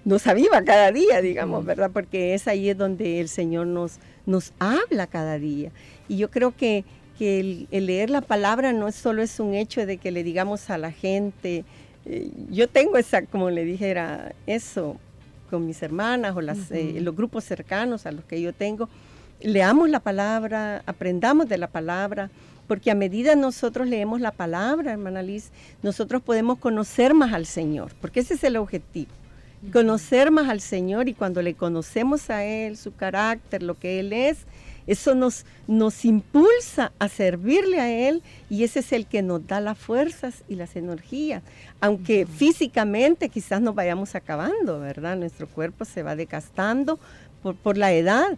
nos 0.04 0.28
aviva 0.28 0.62
cada 0.64 0.92
día, 0.92 1.22
digamos, 1.22 1.64
¿verdad? 1.66 1.90
Porque 1.92 2.34
es 2.34 2.48
ahí 2.48 2.70
es 2.70 2.78
donde 2.78 3.22
el 3.22 3.30
Señor 3.30 3.68
nos, 3.68 4.00
nos 4.26 4.52
habla 4.60 5.08
cada 5.08 5.40
día. 5.40 5.72
Y 6.10 6.18
yo 6.18 6.30
creo 6.30 6.56
que, 6.56 6.84
el, 7.20 7.70
el 7.72 7.86
leer 7.86 8.10
la 8.10 8.20
palabra 8.20 8.74
no 8.74 8.92
solo 8.92 9.22
es 9.22 9.40
un 9.40 9.54
hecho 9.54 9.86
de 9.86 9.96
que 9.96 10.12
le 10.12 10.26
digamos 10.26 10.70
a 10.70 10.78
la 10.78 10.92
gente, 10.92 11.64
yo 12.50 12.68
tengo 12.68 12.98
esa, 12.98 13.26
como 13.26 13.50
le 13.50 13.64
dijera, 13.64 14.34
eso 14.46 14.98
con 15.50 15.66
mis 15.66 15.82
hermanas 15.84 16.36
o 16.36 16.42
las, 16.42 16.72
eh, 16.72 16.98
los 17.00 17.16
grupos 17.16 17.44
cercanos 17.44 18.06
a 18.06 18.12
los 18.12 18.26
que 18.26 18.42
yo 18.42 18.54
tengo. 18.54 18.90
Leamos 19.40 19.90
la 19.90 20.00
palabra, 20.00 20.82
aprendamos 20.86 21.48
de 21.48 21.58
la 21.58 21.68
palabra, 21.68 22.30
porque 22.68 22.92
a 22.92 22.96
medida 22.96 23.36
nosotros 23.36 23.88
leemos 23.88 24.20
la 24.20 24.32
palabra, 24.32 24.92
hermana 24.92 25.22
Liz, 25.22 25.52
nosotros 25.82 26.22
podemos 26.22 26.58
conocer 26.58 27.14
más 27.14 27.34
al 27.34 27.46
Señor, 27.46 27.92
porque 28.02 28.22
ese 28.22 28.34
es 28.34 28.44
el 28.44 28.58
objetivo. 28.58 29.12
Conocer 29.72 30.32
más 30.32 30.50
al 30.50 30.60
Señor 30.60 31.08
y 31.08 31.14
cuando 31.14 31.42
le 31.42 31.54
conocemos 31.54 32.30
a 32.30 32.44
Él, 32.44 32.76
su 32.76 32.96
carácter, 32.96 33.64
lo 33.64 33.78
que 33.78 34.00
Él 34.00 34.12
es, 34.12 34.40
eso 34.88 35.16
nos, 35.16 35.46
nos 35.68 36.06
impulsa 36.06 36.92
a 37.00 37.08
servirle 37.08 37.80
a 37.80 37.92
Él 37.92 38.22
y 38.50 38.64
ese 38.64 38.80
es 38.80 38.92
el 38.92 39.06
que 39.06 39.22
nos 39.22 39.46
da 39.48 39.62
las 39.62 39.78
fuerzas 39.78 40.44
y 40.48 40.56
las 40.56 40.76
energías. 40.76 41.44
Aunque 41.80 42.26
físicamente 42.26 43.30
quizás 43.30 43.62
nos 43.62 43.76
vayamos 43.76 44.16
acabando, 44.16 44.80
¿verdad? 44.80 45.16
Nuestro 45.18 45.48
cuerpo 45.48 45.86
se 45.86 46.04
va 46.04 46.16
desgastando 46.16 47.00
por, 47.42 47.56
por 47.56 47.78
la 47.78 47.94
edad, 47.94 48.38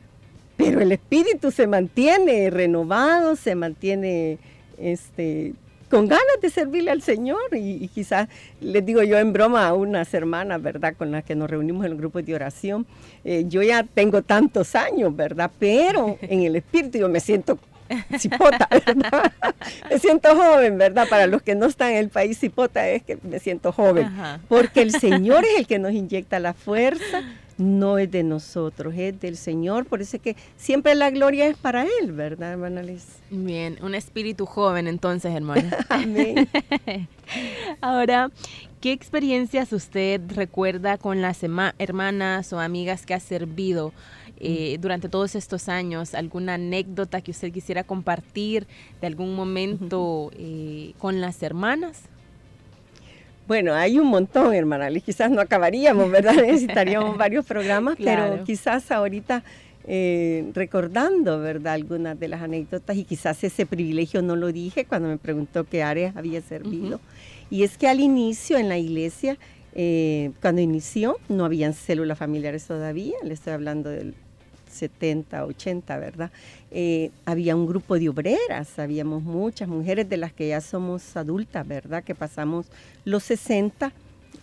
pero 0.57 0.81
el 0.81 0.91
espíritu 0.91 1.51
se 1.51 1.67
mantiene 1.67 2.49
renovado, 2.49 3.35
se 3.35 3.55
mantiene 3.55 4.37
este, 4.77 5.53
con 5.89 6.07
ganas 6.07 6.23
de 6.41 6.49
servirle 6.49 6.91
al 6.91 7.01
Señor 7.01 7.39
y, 7.53 7.87
quizás 7.87 8.27
les 8.61 8.85
digo 8.85 9.03
yo 9.03 9.17
en 9.17 9.33
broma 9.33 9.67
a 9.67 9.73
unas 9.73 10.13
hermanas, 10.13 10.61
¿verdad? 10.61 10.95
Con 10.97 11.11
las 11.11 11.23
que 11.23 11.35
nos 11.35 11.49
reunimos 11.49 11.85
en 11.85 11.91
el 11.91 11.97
grupo 11.97 12.21
de 12.21 12.35
oración, 12.35 12.85
eh, 13.23 13.45
yo 13.47 13.61
ya 13.61 13.83
tengo 13.83 14.21
tantos 14.21 14.75
años, 14.75 15.15
¿verdad? 15.15 15.51
Pero 15.59 16.17
en 16.21 16.43
el 16.43 16.55
espíritu 16.55 16.97
yo 16.97 17.09
me 17.09 17.19
siento 17.19 17.59
cipota, 18.17 18.67
¿verdad? 18.69 19.31
me 19.89 19.99
siento 19.99 20.35
joven, 20.35 20.77
¿verdad? 20.77 21.07
Para 21.09 21.27
los 21.27 21.41
que 21.41 21.55
no 21.55 21.65
están 21.65 21.91
en 21.91 21.97
el 21.97 22.09
país, 22.09 22.39
cipota 22.39 22.87
es 22.89 23.03
que 23.03 23.17
me 23.23 23.39
siento 23.39 23.71
joven, 23.71 24.09
porque 24.47 24.81
el 24.81 24.91
Señor 24.91 25.43
es 25.45 25.59
el 25.59 25.67
que 25.67 25.79
nos 25.79 25.91
inyecta 25.93 26.39
la 26.39 26.53
fuerza 26.53 27.23
no 27.57 27.97
es 27.97 28.11
de 28.11 28.23
nosotros, 28.23 28.93
es 28.97 29.19
del 29.21 29.37
Señor. 29.37 29.85
Por 29.85 30.01
eso 30.01 30.17
es 30.17 30.21
que 30.21 30.35
siempre 30.57 30.93
la 30.93 31.09
gloria 31.09 31.47
es 31.47 31.55
para 31.55 31.83
Él, 31.83 32.11
¿verdad, 32.11 32.51
hermana 32.51 32.83
Liz? 32.83 33.05
Bien, 33.29 33.77
un 33.81 33.95
espíritu 33.95 34.45
joven 34.45 34.87
entonces, 34.87 35.33
hermana. 35.33 35.71
Amén. 35.89 36.49
Ahora, 37.81 38.29
¿Qué 38.85 38.91
experiencias 38.91 39.73
usted 39.73 40.21
recuerda 40.35 40.99
con 40.99 41.19
las 41.19 41.41
hermanas 41.41 42.53
o 42.53 42.59
amigas 42.59 43.07
que 43.07 43.15
ha 43.15 43.19
servido 43.19 43.93
eh, 44.39 44.77
durante 44.79 45.09
todos 45.09 45.35
estos 45.35 45.69
años? 45.69 46.13
¿Alguna 46.13 46.55
anécdota 46.55 47.21
que 47.21 47.31
usted 47.31 47.51
quisiera 47.51 47.83
compartir 47.83 48.67
de 49.01 49.07
algún 49.07 49.35
momento 49.35 50.31
eh, 50.37 50.93
con 50.97 51.21
las 51.21 51.41
hermanas? 51.43 52.03
Bueno, 53.47 53.73
hay 53.75 53.99
un 53.99 54.07
montón, 54.07 54.53
hermana 54.55 54.89
Quizás 54.99 55.29
no 55.29 55.39
acabaríamos, 55.39 56.09
¿verdad? 56.09 56.33
Necesitaríamos 56.35 57.17
varios 57.17 57.45
programas, 57.45 57.95
pero 57.97 58.43
quizás 58.43 58.91
ahorita 58.91 59.43
eh, 59.87 60.49
recordando, 60.55 61.39
¿verdad? 61.39 61.73
Algunas 61.73 62.19
de 62.19 62.27
las 62.27 62.41
anécdotas 62.41 62.97
y 62.97 63.03
quizás 63.03 63.43
ese 63.43 63.67
privilegio 63.67 64.23
no 64.23 64.35
lo 64.35 64.51
dije 64.51 64.85
cuando 64.85 65.09
me 65.09 65.17
preguntó 65.17 65.63
qué 65.63 65.83
áreas 65.83 66.15
había 66.17 66.41
servido. 66.41 66.99
Y 67.51 67.63
es 67.63 67.77
que 67.77 67.87
al 67.87 67.99
inicio 67.99 68.57
en 68.57 68.67
la 68.67 68.79
iglesia, 68.79 69.37
eh, 69.75 70.31
cuando 70.41 70.61
inició, 70.61 71.17
no 71.29 71.45
habían 71.45 71.73
células 71.73 72.17
familiares 72.17 72.65
todavía, 72.65 73.15
le 73.23 73.35
estoy 73.35 73.53
hablando 73.53 73.91
del 73.91 74.15
70, 74.75 75.45
80, 75.45 75.97
¿verdad? 75.97 76.31
Eh, 76.71 77.11
había 77.25 77.55
un 77.55 77.65
grupo 77.65 77.97
de 77.97 78.09
obreras, 78.09 78.77
habíamos 78.77 79.23
muchas 79.23 79.67
mujeres 79.67 80.09
de 80.09 80.17
las 80.17 80.33
que 80.33 80.49
ya 80.49 80.61
somos 80.61 81.15
adultas, 81.15 81.67
¿verdad? 81.67 82.03
Que 82.03 82.15
pasamos 82.15 82.67
los 83.05 83.23
60, 83.23 83.91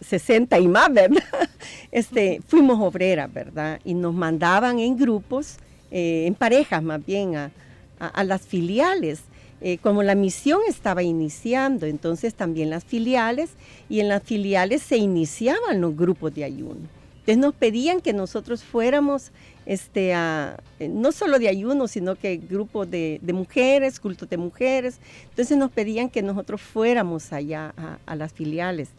60 0.00 0.58
y 0.58 0.68
más, 0.68 0.92
¿verdad? 0.92 1.22
Este, 1.92 2.40
fuimos 2.46 2.80
obreras, 2.80 3.32
¿verdad? 3.32 3.78
Y 3.84 3.94
nos 3.94 4.14
mandaban 4.14 4.78
en 4.78 4.96
grupos, 4.96 5.58
eh, 5.90 6.24
en 6.26 6.34
parejas 6.34 6.82
más 6.82 7.04
bien, 7.04 7.36
a, 7.36 8.24
las 8.24 8.42
filiales. 8.42 9.20
Eh, 9.60 9.78
como 9.78 10.02
la 10.02 10.16
misión 10.16 10.60
estaba 10.66 11.04
iniciando, 11.04 11.86
entonces 11.86 12.34
también 12.34 12.70
las 12.70 12.82
filiales, 12.84 13.50
y 13.88 14.00
en 14.00 14.08
las 14.08 14.22
filiales 14.22 14.82
se 14.82 14.96
iniciaban 14.96 15.80
los 15.80 15.96
grupos 15.96 16.34
de 16.34 16.44
ayuno. 16.44 16.88
Entonces 17.22 17.38
nos 17.38 17.54
pedían 17.54 18.00
que 18.00 18.12
nosotros 18.12 18.64
fuéramos 18.64 19.30
este, 19.66 20.14
a, 20.14 20.60
no 20.80 21.12
solo 21.12 21.38
de 21.38 21.48
ayuno, 21.48 21.88
sino 21.88 22.16
que 22.16 22.36
grupos 22.36 22.90
de, 22.90 23.20
mujeres, 23.32 24.00
cultos 24.00 24.28
de 24.28 24.36
mujeres. 24.36 24.98
Entonces 25.30 25.56
nos 25.56 25.70
pedían 25.70 26.08
que 26.08 26.22
nosotros 26.22 26.60
fuéramos 26.60 27.32
allá 27.32 27.74
a, 28.06 28.16
las 28.16 28.32
filiales 28.32 28.90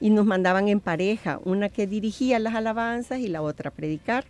y 0.00 0.10
nos 0.10 0.26
mandaban 0.26 0.68
en 0.68 0.80
pareja, 0.80 1.40
una 1.44 1.68
que 1.68 1.86
dirigía 1.86 2.38
las 2.38 2.54
alabanzas 2.54 3.20
y 3.20 3.28
la 3.28 3.42
otra 3.42 3.70
a 3.70 3.72
predicar. 3.72 4.24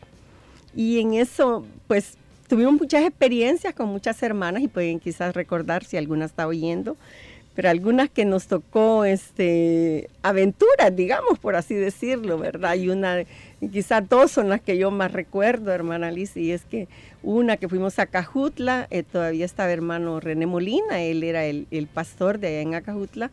Y 0.75 1.01
en 1.01 1.15
eso, 1.15 1.67
pues 1.87 2.17
tuvimos 2.49 2.75
muchas 2.75 3.05
experiencias 3.05 3.75
con 3.75 3.89
muchas 3.89 4.23
hermanas 4.23 4.63
y 4.63 4.69
pueden 4.69 5.01
quizás 5.01 5.35
recordar 5.35 5.85
si 5.85 5.97
alguna 5.97 6.27
está 6.27 6.47
oyendo, 6.47 6.97
pero 7.57 7.71
algunas 7.71 8.11
que 8.11 8.27
nos 8.27 8.49
tocó 8.49 9.07
este, 9.07 10.11
aventuras, 10.23 10.95
digamos, 10.95 11.39
por 11.39 11.57
así 11.57 11.75
decirlo, 11.75 12.39
¿verdad? 12.39 12.75
Y 12.75 12.91
una, 12.91 13.25
quizás 13.73 14.07
dos 14.07 14.31
son 14.31 14.51
las 14.51 14.61
que 14.61 14.77
yo 14.77 14.91
más 14.91 15.11
recuerdo, 15.11 15.73
hermana 15.73 16.11
Liz, 16.11 16.37
y 16.37 16.53
es 16.53 16.67
que 16.67 16.87
una 17.23 17.57
que 17.57 17.67
fuimos 17.67 17.99
a 17.99 18.07
Cajutla, 18.07 18.87
eh, 18.91 19.03
todavía 19.03 19.47
estaba 19.47 19.73
hermano 19.73 20.21
René 20.21 20.45
Molina, 20.45 21.01
él 21.01 21.25
era 21.25 21.47
el, 21.47 21.89
pastor 21.93 22.39
de 22.39 22.49
allá 22.49 22.61
en 22.61 22.75
Acajutla, 22.75 23.31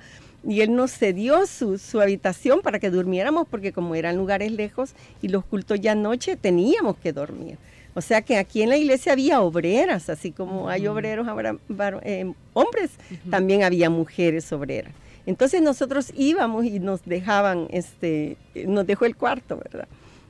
y 0.48 0.62
él 0.62 0.74
nos 0.74 0.94
cedió 0.94 1.46
su, 1.46 1.78
su, 1.78 2.00
habitación 2.00 2.62
para 2.62 2.80
que 2.80 2.90
durmiéramos, 2.90 3.46
porque 3.46 3.74
como 3.74 3.94
eran 3.94 4.16
lugares 4.16 4.54
lejos 4.54 4.94
y 5.22 5.28
los 5.28 5.44
cultos 5.44 5.82
ya 5.82 5.96
noche, 5.96 6.38
teníamos 6.38 6.96
que 6.96 7.12
dormir. 7.12 7.58
O 7.96 8.02
sea 8.02 8.22
que 8.22 8.38
aquí 8.38 8.64
en 8.64 8.70
la 8.70 8.78
iglesia 8.78 9.14
había 9.14 9.42
obreras, 9.42 10.10
así 10.10 10.32
como 10.32 10.68
hay 10.70 10.88
obreros 10.88 11.28
ahora, 11.28 11.58
eh, 12.02 12.34
hombres, 12.54 12.92
también 13.30 13.64
había 13.64 13.90
mujeres 13.90 14.52
obreras. 14.52 14.94
Entonces 15.26 15.62
nosotros 15.62 16.12
íbamos 16.16 16.66
y 16.66 16.80
nos 16.80 17.06
dejaban, 17.06 17.68
este, 17.70 18.38
nos 18.66 18.86
dejó 18.86 19.06
el 19.06 19.16
cuarto, 19.16 19.58
¿verdad? 19.58 19.88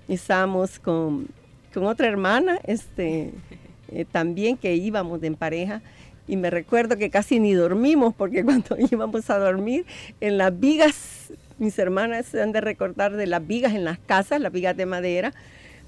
Estábamos 0.07 0.77
con, 0.79 1.27
con 1.73 1.85
otra 1.85 2.07
hermana, 2.07 2.59
este, 2.65 3.31
eh, 3.89 4.05
también 4.11 4.57
que 4.57 4.75
íbamos 4.75 5.23
en 5.23 5.35
pareja. 5.35 5.81
Y 6.27 6.37
me 6.37 6.49
recuerdo 6.49 6.97
que 6.97 7.09
casi 7.09 7.39
ni 7.39 7.53
dormimos, 7.53 8.13
porque 8.13 8.43
cuando 8.45 8.75
íbamos 8.77 9.29
a 9.29 9.39
dormir, 9.39 9.85
en 10.21 10.37
las 10.37 10.57
vigas, 10.57 11.33
mis 11.57 11.77
hermanas 11.79 12.27
se 12.27 12.41
han 12.41 12.51
de 12.51 12.61
recordar 12.61 13.13
de 13.13 13.25
las 13.25 13.45
vigas 13.45 13.73
en 13.73 13.85
las 13.85 13.99
casas, 13.99 14.39
las 14.41 14.51
vigas 14.51 14.77
de 14.77 14.85
madera, 14.85 15.33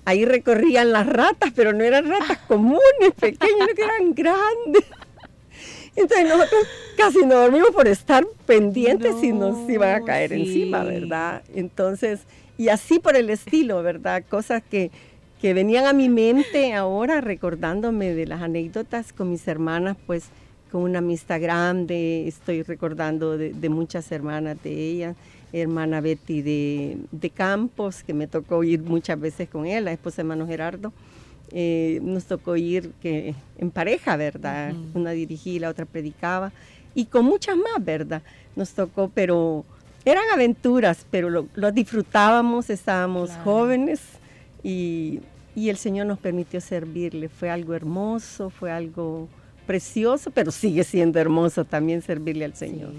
ahí 0.05 0.23
recorrían 0.23 0.91
las 0.91 1.07
ratas, 1.07 1.51
pero 1.55 1.73
no 1.73 1.83
eran 1.83 2.07
ratas 2.07 2.37
comunes, 2.47 3.11
pequeñas, 3.19 3.69
que 3.75 3.83
eran 3.83 4.13
grandes. 4.13 4.85
Entonces 5.95 6.27
nosotros 6.27 6.67
casi 6.97 7.25
no 7.25 7.35
dormimos 7.35 7.69
por 7.71 7.87
estar 7.87 8.25
pendientes 8.45 9.15
si 9.19 9.31
nos 9.31 9.69
iban 9.69 9.95
a 9.95 10.05
caer 10.05 10.33
encima, 10.33 10.83
¿verdad? 10.83 11.41
Entonces, 11.53 12.21
y 12.57 12.69
así 12.69 12.99
por 12.99 13.15
el 13.15 13.29
estilo, 13.29 13.81
¿verdad? 13.81 14.23
Cosas 14.27 14.61
que, 14.69 14.91
que 15.41 15.53
venían 15.53 15.85
a 15.85 15.93
mi 15.93 16.09
mente 16.09 16.73
ahora 16.73 17.21
recordándome 17.21 18.13
de 18.13 18.25
las 18.25 18.41
anécdotas 18.41 19.13
con 19.13 19.29
mis 19.29 19.47
hermanas, 19.47 19.95
pues 20.05 20.25
con 20.69 20.81
una 20.81 20.99
amistad 20.99 21.39
grande, 21.41 22.27
estoy 22.27 22.61
recordando 22.63 23.37
de, 23.37 23.53
de 23.53 23.69
muchas 23.69 24.11
hermanas 24.11 24.61
de 24.63 24.71
ellas 24.71 25.15
hermana 25.53 26.01
Betty 26.01 26.41
de, 26.41 27.31
Campos, 27.33 28.03
que 28.03 28.13
me 28.13 28.27
tocó 28.27 28.63
ir 28.63 28.81
muchas 28.81 29.19
veces 29.19 29.49
con 29.49 29.65
él, 29.65 29.85
la 29.85 29.91
esposa 29.91 30.17
de 30.17 30.21
hermano 30.21 30.47
Gerardo. 30.47 30.93
Eh, 31.51 31.99
nos 32.01 32.25
tocó 32.25 32.55
ir 32.55 32.91
que, 33.01 33.35
en 33.57 33.71
pareja, 33.71 34.17
¿verdad? 34.17 34.73
Una 34.93 35.11
dirigía, 35.11 35.61
la 35.61 35.69
otra 35.69 35.85
predicaba. 35.85 36.51
Y 36.93 37.05
con 37.05 37.25
muchas 37.25 37.55
más, 37.57 37.83
¿verdad? 37.83 38.21
Nos 38.55 38.71
tocó, 38.71 39.11
pero 39.13 39.65
eran 40.05 40.23
aventuras, 40.33 41.05
pero 41.09 41.29
lo, 41.29 41.71
disfrutábamos, 41.71 42.69
estábamos 42.69 43.31
jóvenes 43.43 44.01
y, 44.63 45.21
el 45.55 45.77
Señor 45.77 46.05
nos 46.05 46.19
permitió 46.19 46.61
servirle. 46.61 47.27
Fue 47.27 47.49
algo 47.49 47.73
hermoso, 47.73 48.49
fue 48.49 48.71
algo 48.71 49.27
precioso, 49.65 50.29
pero 50.31 50.51
sigue 50.51 50.83
siendo 50.83 51.19
hermoso 51.19 51.65
también 51.65 52.01
servirle 52.01 52.45
al 52.45 52.55
Señor. 52.55 52.91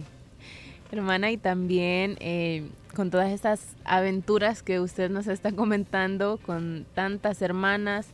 Hermana, 0.93 1.31
y 1.31 1.37
también 1.37 2.17
eh, 2.21 2.69
con 2.95 3.11
todas 3.11 3.31
estas 3.31 3.61
aventuras 3.85 4.63
que 4.63 4.81
usted 4.81 5.11
nos 5.11 5.27
está 5.27 5.53
comentando 5.53 6.39
con 6.45 6.87
tantas 6.95 7.43
hermanas, 7.43 8.07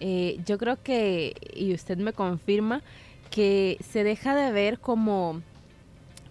eh, 0.00 0.40
yo 0.44 0.58
creo 0.58 0.82
que, 0.82 1.36
y 1.54 1.72
usted 1.72 1.96
me 1.98 2.12
confirma, 2.12 2.82
que 3.30 3.78
se 3.88 4.02
deja 4.02 4.34
de 4.34 4.50
ver 4.50 4.80
como, 4.80 5.40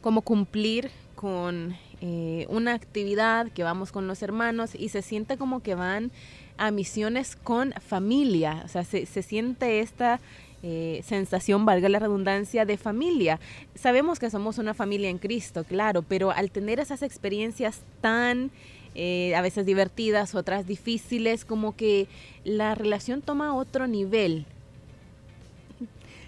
como 0.02 0.22
cumplir 0.22 0.92
con 1.16 1.76
eh, 2.02 2.46
una 2.50 2.74
actividad 2.74 3.50
que 3.52 3.64
vamos 3.64 3.92
con 3.92 4.08
los 4.08 4.22
hermanos 4.22 4.76
y 4.76 4.90
se 4.90 5.02
siente 5.02 5.38
como 5.38 5.62
que 5.62 5.76
van 5.76 6.12
a 6.58 6.72
misiones 6.72 7.38
con 7.38 7.72
familia, 7.74 8.62
o 8.66 8.68
sea, 8.68 8.84
se, 8.84 9.06
se 9.06 9.22
siente 9.22 9.80
esta 9.80 10.20
eh, 10.62 11.02
sensación, 11.06 11.66
valga 11.66 11.90
la 11.90 12.00
redundancia, 12.00 12.66
de 12.66 12.78
familia. 12.78 13.40
Sabemos 13.76 14.20
que 14.20 14.30
somos 14.30 14.58
una 14.58 14.74
familia 14.74 15.10
en 15.10 15.18
Cristo, 15.18 15.64
claro, 15.64 16.02
pero 16.02 16.32
al 16.32 16.52
tener 16.52 16.80
esas 16.80 17.02
experiencias 17.02 17.82
tan 18.02 18.52
eh, 18.96 19.36
a 19.36 19.42
veces 19.42 19.66
divertidas, 19.66 20.36
otras 20.36 20.68
difíciles, 20.68 21.46
como 21.46 21.76
que 21.76 22.08
la 22.44 22.76
relación 22.76 23.22
toma 23.22 23.56
otro 23.56 23.88
nivel. 23.88 24.46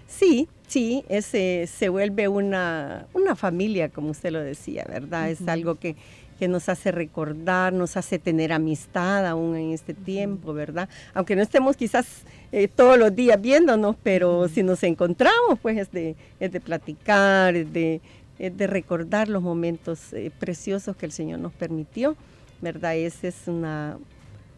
Sí, 0.06 0.48
sí, 0.66 1.04
ese, 1.08 1.66
se 1.66 1.88
vuelve 1.88 2.28
una, 2.28 3.06
una 3.14 3.34
familia, 3.34 3.88
como 3.88 4.10
usted 4.10 4.30
lo 4.30 4.40
decía, 4.40 4.84
¿verdad? 4.88 5.30
Es 5.30 5.46
algo 5.48 5.76
que 5.76 5.96
que 6.38 6.48
nos 6.48 6.68
hace 6.68 6.90
recordar, 6.90 7.72
nos 7.72 7.96
hace 7.96 8.18
tener 8.18 8.52
amistad 8.52 9.26
aún 9.26 9.56
en 9.56 9.72
este 9.72 9.94
tiempo, 9.94 10.52
¿verdad? 10.52 10.88
Aunque 11.14 11.36
no 11.36 11.42
estemos 11.42 11.76
quizás 11.76 12.06
eh, 12.50 12.68
todos 12.68 12.98
los 12.98 13.14
días 13.14 13.40
viéndonos, 13.40 13.96
pero 14.02 14.48
si 14.48 14.62
nos 14.62 14.82
encontramos, 14.82 15.58
pues 15.60 15.78
es 15.78 15.92
de, 15.92 16.16
es 16.40 16.52
de 16.52 16.60
platicar, 16.60 17.54
es 17.56 17.72
de, 17.72 18.00
de 18.38 18.66
recordar 18.66 19.28
los 19.28 19.42
momentos 19.42 20.12
eh, 20.12 20.30
preciosos 20.38 20.96
que 20.96 21.06
el 21.06 21.12
Señor 21.12 21.38
nos 21.38 21.52
permitió, 21.52 22.16
¿verdad? 22.60 22.96
Esa 22.96 23.28
es 23.28 23.46
una 23.46 23.98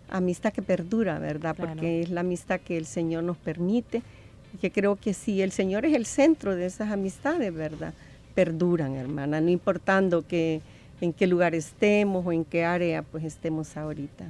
amistad 0.09 0.53
que 0.53 0.63
perdura, 0.63 1.19
¿verdad? 1.19 1.55
Porque 1.57 2.03
es 2.03 2.11
la 2.11 2.21
amistad 2.21 2.61
que 2.61 2.77
el 2.77 2.87
Señor 2.87 3.25
nos 3.25 3.37
permite 3.37 4.03
y 4.55 4.59
que 4.59 4.71
creo 4.71 4.97
que 4.97 5.15
si 5.15 5.43
el 5.43 5.53
Señor 5.53 5.85
es 5.85 5.95
el 5.95 6.07
centro 6.07 6.55
de 6.55 6.67
esas 6.67 6.91
amistades, 6.91 7.53
¿verdad? 7.53 7.95
Perduran, 8.35 8.95
hermana, 8.95 9.41
no 9.41 9.51
importando 9.51 10.27
que 10.27 10.61
en 11.05 11.13
qué 11.13 11.27
lugar 11.27 11.55
estemos 11.55 12.27
o 12.27 12.33
en 12.33 12.45
qué 12.45 12.65
área 12.65 13.03
pues 13.03 13.25
estemos 13.25 13.77
ahorita. 13.77 14.25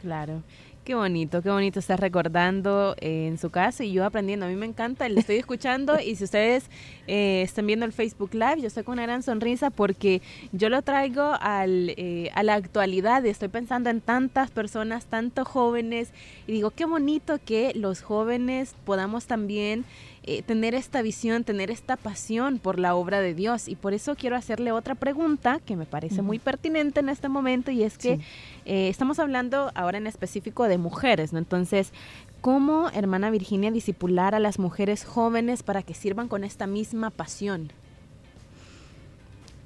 Claro. 0.00 0.42
Qué 0.84 0.94
bonito, 0.94 1.42
qué 1.42 1.50
bonito 1.50 1.78
estar 1.78 2.00
recordando 2.00 2.96
eh, 3.00 3.26
en 3.28 3.36
su 3.36 3.50
casa 3.50 3.84
y 3.84 3.92
yo 3.92 4.04
aprendiendo. 4.04 4.46
A 4.46 4.48
mí 4.48 4.56
me 4.56 4.64
encanta, 4.64 5.06
le 5.08 5.20
estoy 5.20 5.36
escuchando 5.36 6.00
y 6.00 6.16
si 6.16 6.24
ustedes 6.24 6.64
eh, 7.06 7.42
están 7.42 7.66
viendo 7.66 7.84
el 7.84 7.92
Facebook 7.92 8.30
Live, 8.32 8.62
yo 8.62 8.66
estoy 8.66 8.82
con 8.82 8.94
una 8.94 9.02
gran 9.02 9.22
sonrisa 9.22 9.68
porque 9.68 10.22
yo 10.52 10.70
lo 10.70 10.80
traigo 10.80 11.36
al, 11.40 11.90
eh, 11.96 12.30
a 12.34 12.42
la 12.42 12.54
actualidad. 12.54 13.24
Estoy 13.26 13.48
pensando 13.48 13.90
en 13.90 14.00
tantas 14.00 14.50
personas, 14.50 15.04
tantos 15.04 15.46
jóvenes 15.46 16.12
y 16.46 16.52
digo, 16.52 16.70
qué 16.70 16.86
bonito 16.86 17.38
que 17.44 17.72
los 17.74 18.00
jóvenes 18.00 18.74
podamos 18.84 19.26
también 19.26 19.84
eh, 20.22 20.42
tener 20.42 20.74
esta 20.74 21.00
visión, 21.00 21.44
tener 21.44 21.70
esta 21.70 21.96
pasión 21.96 22.58
por 22.58 22.78
la 22.78 22.94
obra 22.94 23.20
de 23.20 23.34
Dios. 23.34 23.68
Y 23.68 23.76
por 23.76 23.94
eso 23.94 24.16
quiero 24.16 24.36
hacerle 24.36 24.72
otra 24.72 24.94
pregunta 24.94 25.60
que 25.64 25.76
me 25.76 25.86
parece 25.86 26.20
muy 26.22 26.38
pertinente 26.38 27.00
en 27.00 27.08
este 27.08 27.28
momento 27.28 27.70
y 27.70 27.82
es 27.82 27.96
que 27.96 28.20
eh, 28.66 28.88
estamos 28.88 29.18
hablando 29.18 29.70
ahora 29.74 29.98
en 29.98 30.06
específico 30.06 30.68
de 30.68 30.78
mujeres, 30.78 31.32
¿no? 31.32 31.38
Entonces, 31.38 31.92
¿cómo, 32.40 32.90
hermana 32.90 33.30
Virginia, 33.30 33.70
disipular 33.70 34.34
a 34.34 34.40
las 34.40 34.58
mujeres 34.58 35.04
jóvenes 35.04 35.62
para 35.62 35.82
que 35.82 35.94
sirvan 35.94 36.28
con 36.28 36.44
esta 36.44 36.66
misma 36.66 37.10
pasión? 37.10 37.72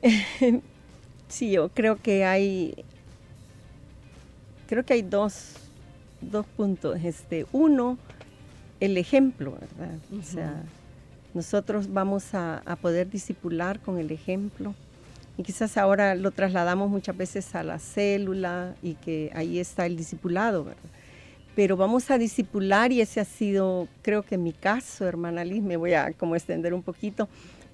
Sí, 1.27 1.51
yo 1.51 1.69
creo 1.71 1.97
que 1.97 2.25
hay, 2.25 2.85
creo 4.69 4.85
que 4.85 4.93
hay 4.93 5.03
dos, 5.03 5.55
dos 6.21 6.47
puntos. 6.47 7.01
Este, 7.03 7.47
uno, 7.51 7.99
el 8.85 8.97
ejemplo, 8.99 9.53
¿verdad? 9.53 9.97
O 10.19 10.23
sea, 10.23 10.63
nosotros 11.35 11.93
vamos 11.93 12.35
a, 12.35 12.63
poder 12.81 13.11
disipular 13.11 13.81
con 13.81 13.99
el 13.99 14.11
ejemplo. 14.11 14.75
Y 15.37 15.43
quizás 15.43 15.77
ahora 15.77 16.15
lo 16.15 16.31
trasladamos 16.31 16.89
muchas 16.89 17.17
veces 17.17 17.55
a 17.57 17.65
la 17.65 17.81
célula 17.81 18.77
y 18.83 18.95
que 18.95 19.33
ahí 19.35 19.59
está 19.59 19.85
el 19.87 19.97
discipulado, 19.97 20.65
¿verdad? 20.65 20.83
Pero 21.57 21.77
vamos 21.77 22.11
a 22.11 22.19
disipular 22.19 22.93
y 22.93 23.01
ese 23.01 23.21
ha 23.21 23.25
sido, 23.25 23.89
creo 24.03 24.23
que 24.23 24.37
en 24.37 24.45
mi 24.45 24.53
caso, 24.53 25.07
hermana 25.07 25.45
Liz, 25.45 25.63
me 25.63 25.77
voy 25.77 25.95
a 25.95 26.13
como 26.13 26.37
extender 26.37 26.73
un 26.73 26.83
poquito. 26.83 27.29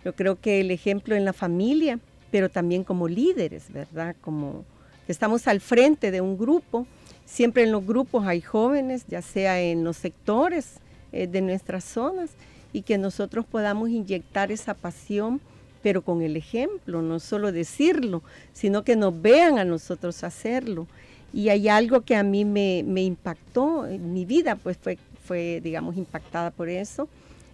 Yo 0.05 0.15
creo 0.15 0.41
que 0.41 0.61
el 0.61 0.71
ejemplo 0.71 1.15
en 1.15 1.27
la 1.27 1.35
familia, 1.35 1.99
pero 2.31 2.49
también 2.49 2.85
como 2.85 3.09
líderes, 3.09 3.71
¿verdad? 3.73 4.17
Como 4.23 4.65
que 5.07 5.13
estamos 5.13 5.47
al 5.47 5.61
frente 5.61 6.11
de 6.11 6.23
un 6.23 6.39
grupo. 6.39 6.87
Siempre 7.27 7.65
en 7.65 7.73
los 7.73 7.87
grupos 7.87 8.27
hay 8.27 8.41
jóvenes, 8.41 9.05
ya 9.07 9.21
sea 9.21 9.61
en 9.61 9.85
los 9.85 9.99
sectores 9.99 10.81
eh, 11.13 11.27
de 11.27 11.41
nuestras 11.41 11.85
zonas, 11.85 12.31
y 12.73 12.83
que 12.83 12.99
nosotros 12.99 13.45
podamos 13.47 13.91
inyectar 13.91 14.53
esa 14.53 14.75
pasión, 14.75 15.41
pero 15.83 16.03
con 16.03 16.23
el 16.23 16.37
ejemplo, 16.37 17.03
no 17.03 17.19
solo 17.19 17.53
decirlo, 17.53 18.23
sino 18.53 18.85
que 18.85 18.97
nos 18.97 19.21
vean 19.21 19.59
a 19.59 19.65
nosotros 19.65 20.23
hacerlo. 20.25 20.87
Y 21.33 21.49
hay 21.49 21.69
algo 21.69 22.03
que 22.03 22.17
a 22.17 22.23
mí 22.23 22.45
me, 22.45 23.03
impactó, 23.03 23.87
en 23.87 24.13
mi 24.13 24.25
vida 24.25 24.57
pues 24.57 24.77
fue, 24.77 24.99
fue, 25.25 25.61
digamos, 25.63 25.97
impactada 25.97 26.51
por 26.51 26.69
eso. 26.69 27.09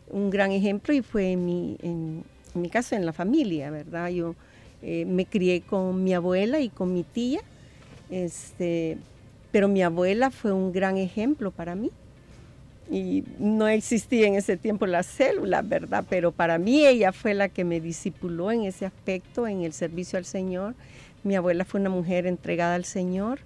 Un 0.09 0.31
gran 0.31 0.51
ejemplo 0.51 0.93
y 0.93 1.03
fue 1.03 1.33
en 1.33 1.45
mi, 1.45 1.77
en, 1.83 2.25
en 2.55 2.61
mi 2.61 2.69
caso 2.69 2.97
en 2.97 3.07
la 3.07 3.13
familia, 3.13 3.71
¿verdad? 3.71 4.09
Yo 4.09 4.35
eh, 4.83 5.05
me 5.05 5.25
crié 5.27 5.63
con 5.63 6.05
mi 6.05 6.15
abuela 6.15 6.61
y 6.61 6.69
con 6.69 6.93
mi 6.93 7.03
tía, 7.03 7.41
este, 8.11 8.99
pero 9.51 9.69
mi 9.69 9.83
abuela 9.83 10.31
fue 10.31 10.53
un 10.53 10.73
gran 10.73 10.97
ejemplo 10.97 11.51
para 11.51 11.75
mí. 11.75 11.91
Y 12.91 13.25
no 13.39 13.67
existía 13.67 14.29
en 14.29 14.35
ese 14.35 14.57
tiempo 14.57 14.87
la 14.87 15.03
célula, 15.03 15.63
¿verdad? 15.63 16.05
Pero 16.09 16.31
para 16.31 16.59
mí 16.59 16.87
ella 16.87 17.13
fue 17.13 17.35
la 17.35 17.49
que 17.49 17.65
me 17.65 17.81
discipuló 17.81 18.53
en 18.53 18.63
ese 18.63 18.87
aspecto, 18.87 19.49
en 19.49 19.63
el 19.63 19.73
servicio 19.73 20.19
al 20.19 20.25
Señor. 20.25 20.75
Mi 21.25 21.35
abuela 21.35 21.65
fue 21.65 21.81
una 21.81 21.91
mujer 21.91 22.27
entregada 22.27 22.77
al 22.77 22.85
Señor 22.85 23.41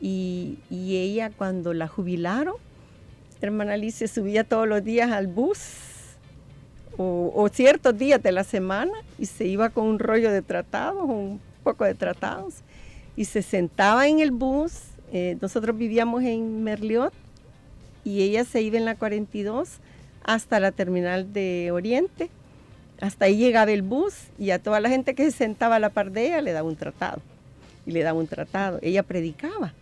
y, 0.00 0.58
y 0.68 0.98
ella 0.98 1.30
cuando 1.30 1.72
la 1.72 1.88
jubilaron, 1.88 2.56
hermana 3.40 3.74
Alicia 3.74 4.06
subía 4.08 4.44
todos 4.44 4.68
los 4.68 4.84
días 4.84 5.10
al 5.10 5.26
bus 5.26 5.58
o, 6.96 7.48
ciertos 7.52 7.96
días 7.96 8.22
de 8.22 8.32
la 8.32 8.44
semana 8.44 8.92
y 9.18 9.26
se 9.26 9.46
iba 9.46 9.70
con 9.70 9.86
un 9.86 9.98
rollo 9.98 10.30
de 10.30 10.42
tratados, 10.42 11.02
un 11.04 11.40
poco 11.62 11.84
de 11.84 11.94
tratados, 11.94 12.56
y 13.16 13.24
se 13.24 13.42
sentaba 13.42 14.06
en 14.08 14.20
el 14.20 14.30
bus. 14.30 14.72
Eh, 15.12 15.36
nosotros 15.40 15.76
vivíamos 15.76 16.22
en 16.22 16.62
Merliot 16.62 17.12
y 18.04 18.22
ella 18.22 18.44
se 18.44 18.62
iba 18.62 18.78
en 18.78 18.84
la 18.84 18.96
42 18.96 19.78
hasta 20.24 20.60
la 20.60 20.72
terminal 20.72 21.32
de 21.32 21.70
Oriente. 21.72 22.30
Hasta 23.00 23.24
ahí 23.24 23.36
llegaba 23.36 23.72
el 23.72 23.82
bus 23.82 24.14
y 24.38 24.50
a 24.50 24.60
toda 24.60 24.80
la 24.80 24.88
gente 24.88 25.14
que 25.14 25.24
se 25.24 25.36
sentaba 25.36 25.76
a 25.76 25.78
la 25.80 25.90
par 25.90 26.12
de 26.12 26.26
ella 26.26 26.40
le 26.40 26.52
daba 26.52 26.68
un 26.68 26.76
tratado. 26.76 27.20
Y 27.84 27.90
le 27.90 28.02
daba 28.02 28.18
un 28.18 28.28
tratado. 28.28 28.78
Ella 28.82 29.02
predicaba. 29.02 29.74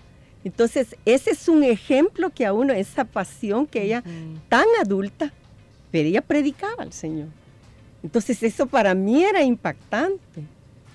Entonces, 0.42 0.96
ese 1.04 1.32
es 1.32 1.48
un 1.48 1.62
ejemplo 1.62 2.30
que 2.30 2.46
a 2.46 2.54
uno, 2.54 2.72
esa 2.72 3.04
pasión 3.04 3.66
que 3.66 3.82
ella, 3.82 4.02
tan 4.48 4.64
adulta, 4.80 5.32
pero 5.90 6.08
ella 6.08 6.22
predicaba 6.22 6.82
al 6.82 6.94
Señor. 6.94 7.28
Entonces 8.02 8.42
eso 8.42 8.66
para 8.66 8.94
mí 8.94 9.22
era 9.22 9.42
impactante, 9.42 10.42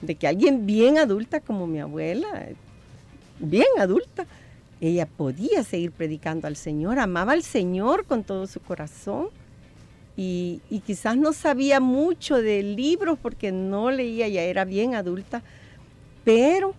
de 0.01 0.15
que 0.15 0.27
alguien 0.27 0.65
bien 0.65 0.97
adulta 0.97 1.39
como 1.39 1.67
mi 1.67 1.79
abuela, 1.79 2.47
bien 3.39 3.67
adulta, 3.77 4.25
ella 4.87 5.05
podía 5.05 5.63
seguir 5.63 5.91
predicando 5.91 6.47
al 6.47 6.55
Señor, 6.55 6.99
amaba 6.99 7.33
al 7.33 7.43
Señor 7.43 8.05
con 8.05 8.23
todo 8.23 8.47
su 8.47 8.59
corazón 8.59 9.29
y, 10.17 10.61
quizás 10.85 11.17
no 11.17 11.33
sabía 11.33 11.79
mucho 11.79 12.41
de 12.41 12.63
libros 12.63 13.17
porque 13.21 13.51
no 13.51 13.91
leía, 13.91 14.27
ya 14.27 14.43
era 14.43 14.63
bien 14.63 14.95
adulta, 14.95 15.41
pero 16.23 16.73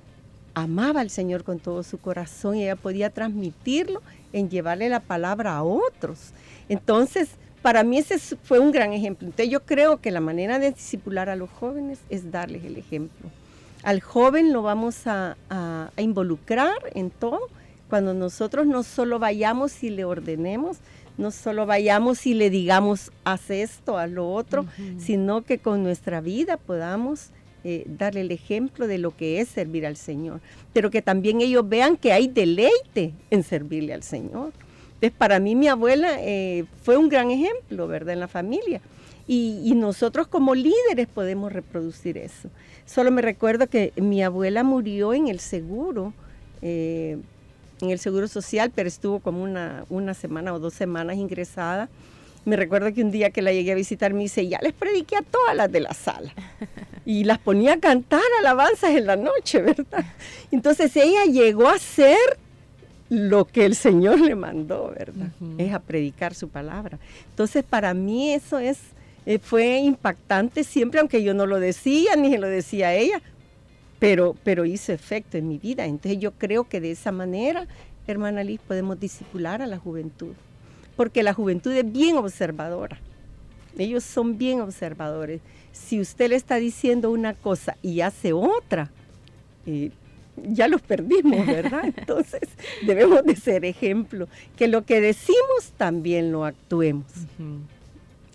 amaba 0.55 1.01
al 1.01 1.11
Señor 1.11 1.45
con 1.45 1.59
todo 1.59 1.83
su 1.83 1.99
corazón 1.99 2.57
y 2.57 2.63
ella 2.63 2.77
podía 2.77 3.11
transmitirlo 3.11 4.03
en 4.33 4.49
llevarle 4.49 4.89
la 4.89 5.01
palabra 5.01 5.57
a 5.57 5.63
otros. 5.63 6.33
Entonces, 6.69 7.31
para 7.61 7.83
mí 7.83 7.99
ese 7.99 8.19
fue 8.37 8.59
un 8.59 8.73
gran 8.73 8.93
ejemplo. 8.93 9.27
Entonces 9.27 9.51
yo 9.51 9.65
creo 9.65 10.01
que 10.01 10.11
la 10.11 10.21
manera 10.21 10.59
de 10.59 10.73
discipular 10.73 11.29
a 11.29 11.37
los 11.37 11.51
jóvenes 11.51 11.99
es 12.09 12.31
darles 12.31 12.65
el 12.65 12.77
ejemplo. 12.77 13.29
Al 13.83 14.01
joven 14.01 14.53
lo 14.53 14.63
vamos 14.63 15.07
a, 15.07 15.37
involucrar 15.97 16.77
en 16.95 17.11
todo 17.11 17.41
cuando 17.89 18.15
nosotros 18.15 18.67
no 18.67 18.83
solo 18.83 19.19
vayamos 19.19 19.83
y 19.83 19.91
le 19.91 20.05
ordenemos, 20.05 20.79
no 21.19 21.31
solo 21.31 21.67
vayamos 21.67 22.27
y 22.27 22.35
le 22.35 22.51
digamos, 22.51 23.11
haz 23.25 23.51
esto, 23.51 23.99
haz 23.99 24.11
lo 24.11 24.31
otro, 24.33 24.67
sino 24.99 25.43
que 25.43 25.59
con 25.59 25.83
nuestra 25.83 26.21
vida 26.21 26.57
podamos 26.57 27.31
eh, 27.65 27.85
darle 27.87 28.21
el 28.21 28.31
ejemplo 28.31 28.87
de 28.87 28.99
lo 28.99 29.17
que 29.17 29.41
es 29.41 29.49
servir 29.49 29.87
al 29.87 29.97
Señor, 29.97 30.41
pero 30.73 30.91
que 30.91 31.03
también 31.03 31.41
ellos 31.41 31.69
vean 31.69 31.97
que 31.97 32.13
hay 32.13 32.29
deleite 32.29 33.13
en 33.31 33.43
servirle 33.43 33.95
al 33.95 34.03
Señor. 34.03 34.53
Entonces, 34.95 35.13
para 35.19 35.41
mí 35.41 35.55
mi 35.55 35.69
abuela 35.69 36.17
eh, 36.21 36.65
fue 36.83 36.97
un 36.97 37.09
gran 37.09 37.31
ejemplo, 37.31 37.87
¿verdad?, 37.87 38.15
en 38.15 38.21
la 38.21 38.29
familia. 38.29 38.81
Y, 39.29 39.73
nosotros 39.75 40.29
como 40.29 40.55
líderes 40.55 41.09
podemos 41.13 41.53
reproducir 41.53 42.17
eso. 42.17 42.49
Solo 42.85 43.11
me 43.11 43.21
recuerdo 43.21 43.67
que 43.67 43.93
mi 43.97 44.23
abuela 44.23 44.63
murió 44.63 45.13
en 45.13 45.27
el 45.27 45.41
seguro, 45.41 46.15
eh, 46.63 47.19
en 47.81 47.91
el 47.91 47.99
seguro 47.99 48.29
social, 48.29 48.73
pero 48.75 48.89
estuvo 48.89 49.21
como 49.21 49.43
una, 49.43 49.85
una 49.89 50.15
semana 50.15 50.55
o 50.55 50.59
dos 50.59 50.75
semanas 50.75 51.17
ingresada. 51.17 51.89
Me 52.45 52.57
recuerdo 52.57 52.93
que 52.95 53.03
un 53.03 53.11
día 53.11 53.31
que 53.31 53.43
la 53.43 53.53
llegué 53.53 53.73
a 53.73 53.75
visitar 53.75 54.15
me 54.15 54.23
dice, 54.23 54.47
ya 54.47 54.59
les 54.63 54.73
prediqué 54.73 55.17
a 55.17 55.23
todas 55.23 55.57
las 55.57 55.71
de 55.71 55.81
la 55.81 55.95
sala. 55.95 56.33
Y 57.09 57.23
las 57.23 57.39
ponía 57.39 57.75
a 57.75 57.79
cantar 57.79 58.21
alabanzas 58.41 58.91
en 58.91 59.07
la 59.07 59.15
noche, 59.15 59.63
¿verdad? 59.63 60.05
Entonces 60.51 60.97
ella 60.97 61.25
llegó 61.25 61.69
a 61.69 61.79
ser 61.79 62.19
lo 63.09 63.45
que 63.45 63.65
el 63.65 63.75
Señor 63.75 64.21
le 64.21 64.35
mandó, 64.35 64.93
¿verdad? 64.97 65.29
Es 65.59 65.73
a 65.73 65.79
predicar 65.79 66.35
su 66.35 66.49
palabra. 66.49 66.99
Entonces, 67.31 67.63
para 67.63 67.95
mí 67.95 68.33
eso 68.33 68.59
es, 68.59 68.79
eh, 69.25 69.39
fue 69.39 69.79
impactante 69.79 70.65
siempre, 70.65 71.01
aunque 71.01 71.23
yo 71.23 71.35
no 71.35 71.47
lo 71.47 71.61
decía, 71.61 72.17
ni 72.17 72.37
lo 72.37 72.49
decía 72.49 72.95
ella, 72.95 73.23
pero, 73.99 74.37
pero 74.45 74.65
hizo 74.65 74.93
efecto 74.93 75.39
en 75.39 75.49
mi 75.49 75.59
vida. 75.59 75.87
Entonces, 75.87 76.21
yo 76.21 76.33
creo 76.33 76.69
que 76.69 76.81
de 76.81 76.91
esa 76.91 77.13
manera, 77.13 77.67
hermana 78.07 78.45
Liz, 78.45 78.61
podemos 78.67 78.99
disipular 78.99 79.63
a 79.63 79.67
la 79.67 79.79
juventud, 79.79 80.35
porque 80.97 81.23
la 81.23 81.35
juventud 81.35 81.73
es 81.73 81.91
bien 81.91 82.17
observadora. 82.17 82.99
Ellos 83.79 84.05
son 84.05 84.39
bien 84.39 84.61
observadores. 84.61 85.41
Si 85.73 86.01
usted 86.01 86.31
le 86.31 86.37
está 86.37 86.57
diciendo 86.57 87.11
una 87.11 87.35
cosa 87.35 87.77
y 87.83 88.01
hace 88.01 88.33
otra, 88.33 88.91
eh, 89.67 89.91
ya 90.43 90.69
los 90.69 90.83
perdimos, 90.83 91.47
¿verdad? 91.47 91.85
Entonces 91.97 92.49
debemos 92.87 93.25
de 93.25 93.37
ser 93.37 93.65
ejemplo, 93.65 94.29
que 94.57 94.69
lo 94.69 94.85
que 94.85 95.01
decimos 95.01 95.73
también 95.77 96.33
lo 96.33 96.45
actuemos. 96.45 97.07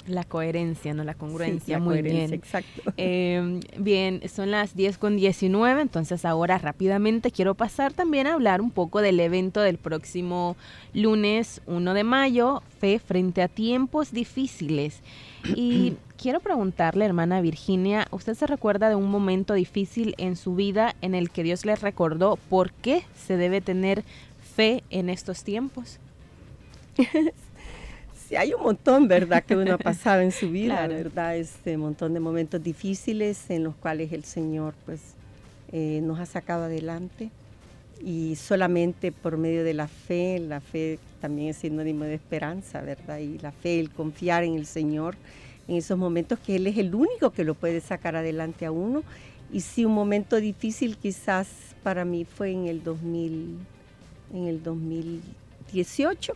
La 0.07 0.23
coherencia, 0.23 0.93
no 0.93 1.03
la 1.03 1.13
congruencia, 1.13 1.77
la 1.77 1.83
muy 1.83 1.95
coherencia, 1.95 2.27
bien. 2.27 2.33
Exacto. 2.33 2.93
Em, 2.97 3.59
bien, 3.77 4.21
son 4.27 4.51
las 4.51 4.75
10 4.75 4.97
con 4.97 5.15
19, 5.15 5.81
entonces 5.81 6.25
ahora 6.25 6.57
rápidamente 6.57 7.31
quiero 7.31 7.55
pasar 7.55 7.93
también 7.93 8.27
a 8.27 8.33
hablar 8.33 8.61
un 8.61 8.71
poco 8.71 9.01
del 9.01 9.19
evento 9.19 9.61
del 9.61 9.77
próximo 9.77 10.55
lunes 10.93 11.61
1 11.67 11.93
de 11.93 12.03
mayo, 12.03 12.63
Fe 12.79 12.99
frente 12.99 13.43
a 13.43 13.47
tiempos 13.47 14.11
difíciles. 14.11 15.01
Y 15.55 15.93
quiero 16.17 16.39
preguntarle, 16.39 17.05
hermana 17.05 17.41
Virginia, 17.41 18.07
¿usted 18.11 18.33
se 18.33 18.47
recuerda 18.47 18.89
de 18.89 18.95
un 18.95 19.09
momento 19.09 19.53
difícil 19.53 20.15
en 20.17 20.35
su 20.35 20.55
vida 20.55 20.95
en 21.01 21.15
el 21.15 21.29
que 21.29 21.43
Dios 21.43 21.65
le 21.65 21.75
recordó 21.75 22.37
por 22.49 22.71
qué 22.71 23.03
se 23.15 23.37
debe 23.37 23.61
tener 23.61 24.03
fe 24.55 24.83
en 24.89 25.09
estos 25.09 25.43
tiempos? 25.43 25.99
sí, 28.31 28.37
hay 28.37 28.53
un 28.53 28.63
montón, 28.63 29.07
¿verdad?, 29.07 29.43
que 29.43 29.55
uno 29.55 29.73
ha 29.73 29.77
pasado 29.77 30.21
en 30.21 30.31
su 30.31 30.49
vida, 30.49 30.87
¿verdad? 30.87 31.35
Este 31.35 31.75
montón 31.77 32.13
de 32.13 32.21
momentos 32.21 32.63
difíciles 32.63 33.49
en 33.49 33.65
los 33.65 33.75
cuales 33.75 34.13
el 34.13 34.23
Señor, 34.23 34.73
pues, 34.85 35.01
eh, 35.73 35.99
nos 36.01 36.19
ha 36.19 36.25
sacado 36.25 36.63
adelante 36.63 37.29
y 38.03 38.35
solamente 38.35 39.11
por 39.11 39.37
medio 39.37 39.63
de 39.63 39.73
la 39.73 39.87
fe, 39.87 40.39
la 40.39 40.61
fe 40.61 40.97
también 41.19 41.49
es 41.49 41.57
sinónimo 41.57 42.05
de 42.05 42.15
esperanza, 42.15 42.81
¿verdad? 42.81 43.19
Y 43.19 43.37
la 43.39 43.51
fe, 43.51 43.79
el 43.79 43.91
confiar 43.91 44.43
en 44.43 44.55
el 44.55 44.65
Señor 44.65 45.15
en 45.67 45.75
esos 45.75 45.97
momentos 45.97 46.39
que 46.39 46.55
Él 46.55 46.67
es 46.67 46.77
el 46.77 46.95
único 46.95 47.31
que 47.31 47.43
lo 47.43 47.53
puede 47.53 47.81
sacar 47.81 48.15
adelante 48.15 48.65
a 48.65 48.71
uno. 48.71 49.03
Y 49.53 49.61
si 49.61 49.85
un 49.85 49.93
momento 49.93 50.37
difícil 50.37 50.97
quizás 50.97 51.47
para 51.83 52.05
mí 52.05 52.25
fue 52.25 52.51
en 52.51 52.67
el 52.67 52.83
2000, 52.83 53.57
en 54.33 54.47
el 54.47 54.63
2018, 54.63 56.33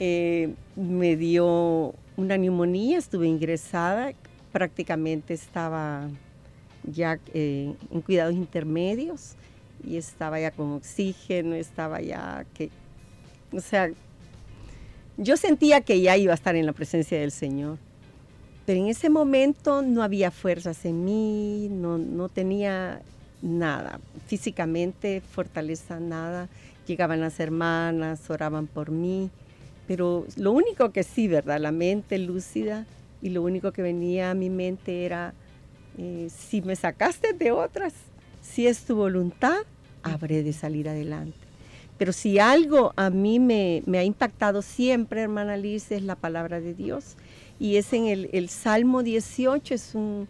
eh, 0.00 0.54
me 0.76 1.16
dio 1.16 1.94
una 2.16 2.36
neumonía, 2.36 2.98
estuve 2.98 3.26
ingresada, 3.26 4.12
prácticamente 4.52 5.34
estaba 5.34 6.08
ya 6.84 7.18
eh, 7.32 7.74
en 7.90 8.00
cuidados 8.02 8.34
intermedios 8.34 9.34
y 9.86 9.96
estaba 9.96 10.40
ya 10.40 10.50
con 10.50 10.72
oxígeno, 10.72 11.54
estaba 11.54 12.00
ya 12.00 12.44
que, 12.54 12.70
o 13.52 13.60
sea, 13.60 13.90
yo 15.16 15.36
sentía 15.36 15.80
que 15.80 16.00
ya 16.00 16.16
iba 16.16 16.32
a 16.32 16.34
estar 16.34 16.56
en 16.56 16.66
la 16.66 16.72
presencia 16.72 17.18
del 17.18 17.30
Señor. 17.30 17.78
Pero 18.66 18.80
en 18.80 18.86
ese 18.86 19.10
momento 19.10 19.82
no 19.82 20.02
había 20.02 20.30
fuerzas 20.30 20.84
en 20.86 21.04
mí, 21.04 21.68
no, 21.70 21.98
no 21.98 22.28
tenía 22.28 23.02
nada, 23.42 24.00
físicamente 24.26 25.20
fortaleza 25.20 26.00
nada. 26.00 26.48
Llegaban 26.86 27.20
las 27.20 27.40
hermanas, 27.40 28.28
oraban 28.30 28.66
por 28.66 28.90
mí, 28.90 29.30
pero 29.86 30.26
lo 30.36 30.52
único 30.52 30.90
que 30.92 31.02
sí, 31.02 31.28
¿verdad? 31.28 31.60
La 31.60 31.72
mente 31.72 32.18
lúcida 32.18 32.86
y 33.22 33.30
lo 33.30 33.42
único 33.42 33.72
que 33.72 33.82
venía 33.82 34.30
a 34.30 34.34
mi 34.34 34.50
mente 34.50 35.04
era, 35.04 35.34
eh, 35.98 36.28
si 36.34 36.62
me 36.62 36.76
sacaste 36.76 37.32
de 37.32 37.52
otras, 37.52 37.92
si 38.42 38.66
es 38.66 38.84
tu 38.84 38.96
voluntad, 38.96 39.58
habré 40.02 40.42
de 40.42 40.52
salir 40.52 40.88
adelante. 40.88 41.44
Pero 41.98 42.12
si 42.12 42.38
algo 42.38 42.92
a 42.96 43.10
mí 43.10 43.38
me, 43.38 43.82
ha 43.96 44.04
impactado 44.04 44.62
siempre, 44.62 45.22
hermana 45.22 45.56
Liz, 45.56 45.90
es 45.90 46.02
la 46.02 46.16
palabra 46.16 46.60
de 46.60 46.74
Dios 46.74 47.16
y 47.60 47.76
es 47.76 47.92
en 47.92 48.06
el, 48.06 48.48
Salmo 48.48 49.02
18, 49.02 49.74
es 49.74 49.94
un, 49.94 50.28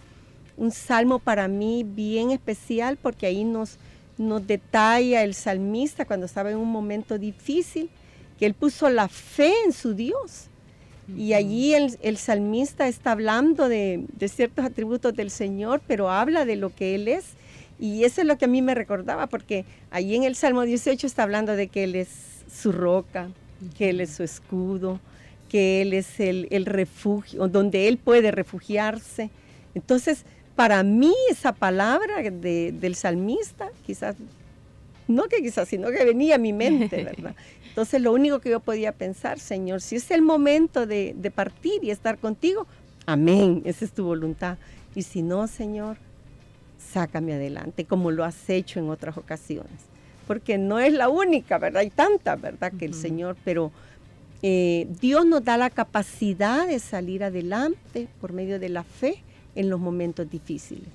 salmo 0.71 1.19
para 1.19 1.49
mí 1.49 1.85
bien 1.85 2.31
especial 2.31 2.99
porque 3.01 3.27
ahí 3.27 3.45
nos, 3.45 3.79
nos 4.19 4.47
detalla 4.47 5.25
el 5.25 5.35
salmista 5.35 6.05
cuando 6.05 6.27
estaba 6.27 6.51
en 6.51 6.59
un 6.59 6.71
momento 6.71 7.19
difícil, 7.19 7.89
que 8.39 8.47
él 8.47 8.55
puso 8.55 8.89
la 8.91 9.09
fe 9.09 9.53
en 9.65 9.73
su 9.73 9.95
Dios. 9.95 10.49
Y 11.17 11.35
allí 11.35 11.75
el, 11.75 12.17
salmista 12.17 12.89
está 12.89 13.13
hablando 13.13 13.69
de, 13.69 14.05
de, 14.17 14.29
ciertos 14.29 14.65
atributos 14.65 15.15
del 15.15 15.31
Señor, 15.31 15.83
pero 15.87 16.11
habla 16.11 16.47
de 16.47 16.57
lo 16.57 16.75
que 16.75 16.95
Él 16.95 17.09
es. 17.09 17.35
Y 17.79 18.05
eso 18.05 18.23
es 18.23 18.27
lo 18.27 18.39
que 18.39 18.47
a 18.47 18.49
mí 18.49 18.63
me 18.63 18.75
recordaba, 18.75 19.27
porque 19.27 19.67
allí 19.91 20.15
en 20.17 20.25
el 20.25 20.35
Salmo 20.35 20.63
18 20.63 21.07
está 21.07 21.25
hablando 21.25 21.57
de 21.57 21.69
que 21.69 21.85
Él 21.85 21.95
es 21.95 22.09
su 22.51 22.73
roca, 22.73 23.29
que 23.77 23.91
Él 23.91 24.01
es 24.01 24.11
su 24.11 24.23
escudo, 24.23 24.99
que 25.49 25.83
Él 25.83 25.93
es 25.93 26.21
el, 26.21 26.67
refugio, 26.67 27.49
donde 27.49 27.89
Él 27.89 27.99
puede 27.99 28.31
refugiarse. 28.31 29.31
Entonces, 29.75 30.25
para 30.57 30.83
mí 30.83 31.13
esa 31.31 31.53
palabra 31.53 32.23
del 32.23 32.95
salmista, 32.95 33.69
quizás, 33.85 34.17
no 35.07 35.25
que 35.25 35.43
quizás, 35.43 35.69
sino 35.69 35.91
que 35.91 36.05
venía 36.05 36.37
a 36.37 36.39
mi 36.39 36.53
mente, 36.53 37.05
¿verdad? 37.05 37.35
Entonces, 37.75 38.01
lo 38.01 38.13
único 38.13 38.39
que 38.39 38.51
yo 38.51 38.61
podía 38.61 38.93
pensar, 38.93 39.41
Señor, 39.41 39.81
si 39.81 39.97
es 39.97 40.13
el 40.13 40.23
momento 40.23 40.87
de, 40.87 41.13
de 41.19 41.31
partir 41.33 41.83
y 41.83 41.91
estar 41.91 42.19
contigo, 42.19 42.69
amén, 43.05 43.63
esa 43.65 43.85
es 43.85 43.91
tu 43.91 44.05
voluntad. 44.05 44.59
Y 44.95 45.03
si 45.03 45.23
no, 45.23 45.49
Señor, 45.49 45.97
sácame 46.93 47.35
adelante, 47.35 47.85
como 47.85 48.13
lo 48.13 48.23
has 48.23 48.49
hecho 48.49 48.79
en 48.79 48.91
otras 48.91 49.19
ocasiones. 49.19 49.73
Porque 50.29 50.57
no 50.57 50.79
es 50.79 50.93
la 50.93 51.09
única, 51.09 51.59
¿verdad? 51.59 51.81
Hay 51.81 51.91
tantas, 51.91 52.41
¿verdad? 52.41 52.73
Que 52.79 52.85
el 52.85 52.95
Señor, 52.95 53.37
pero 53.45 53.73
eh, 54.43 54.87
Dios 55.01 55.27
nos 55.27 55.45
da 55.45 55.57
la 55.57 55.71
capacidad 55.71 56.69
de 56.69 56.79
salir 56.79 57.25
adelante 57.25 58.07
por 58.21 58.33
medio 58.33 58.61
de 58.61 58.69
la 58.69 58.85
fe 58.85 59.17
en 59.57 59.69
los 59.69 59.81
momentos 59.81 60.31
difíciles. 60.31 60.87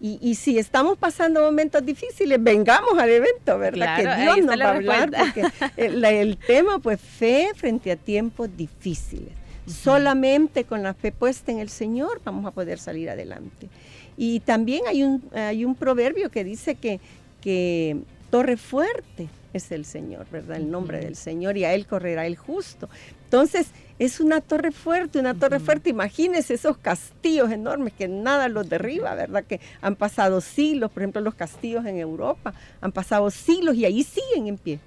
Y, 0.00 0.36
si 0.36 0.58
estamos 0.58 0.96
pasando 0.96 1.42
momentos 1.42 1.84
difíciles, 1.84 2.40
vengamos 2.40 2.96
al 2.96 3.10
evento, 3.10 3.58
¿verdad? 3.58 3.96
que 3.96 4.22
Dios 4.22 4.38
nos 4.44 4.60
va 4.60 4.64
a 4.64 4.76
hablar, 4.76 5.10
porque 5.10 5.42
el, 5.76 6.36
tema, 6.36 6.78
pues, 6.78 7.00
fe 7.00 7.50
frente 7.56 7.90
a 7.90 7.96
tiempos 7.96 8.48
difíciles. 8.56 9.32
Solamente 9.66 10.64
con 10.64 10.84
la 10.84 10.94
fe 10.94 11.10
puesta 11.10 11.50
en 11.50 11.58
el 11.58 11.68
Señor 11.68 12.20
vamos 12.24 12.46
a 12.46 12.52
poder 12.52 12.78
salir 12.78 13.10
adelante. 13.10 13.68
Y 14.16 14.40
también 14.40 14.82
hay 14.86 15.02
un, 15.02 15.22
hay 15.34 15.64
un 15.64 15.74
proverbio 15.74 16.30
que 16.30 16.44
dice 16.44 16.76
que, 16.76 17.00
que 17.40 17.96
torre 18.30 18.56
fuerte 18.56 19.28
es 19.52 19.72
el 19.72 19.84
Señor, 19.84 20.26
¿verdad? 20.30 20.56
El 20.56 20.70
nombre 20.70 21.00
del 21.00 21.16
Señor 21.16 21.56
y 21.56 21.64
a 21.64 21.74
Él 21.74 21.86
correrá 21.86 22.26
el 22.26 22.36
justo. 22.36 22.88
Entonces, 23.24 23.68
es 23.98 24.20
una 24.20 24.40
torre 24.40 24.70
fuerte, 24.70 25.18
una 25.18 25.34
torre 25.34 25.58
fuerte. 25.58 25.90
Imagínense 25.90 26.54
esos 26.54 26.78
castillos 26.78 27.50
enormes 27.50 27.92
que 27.92 28.08
nada 28.08 28.48
los 28.48 28.68
derriba, 28.68 29.14
¿verdad? 29.14 29.44
Que 29.44 29.60
han 29.80 29.96
pasado 29.96 30.40
siglos, 30.40 30.90
por 30.90 31.02
ejemplo, 31.02 31.20
los 31.20 31.34
castillos 31.34 31.84
en 31.84 31.98
Europa 31.98 32.54
han 32.80 32.92
pasado 32.92 33.30
siglos 33.30 33.74
y 33.74 33.84
ahí 33.84 34.04
siguen 34.04 34.46
en 34.46 34.58
pie. 34.58 34.80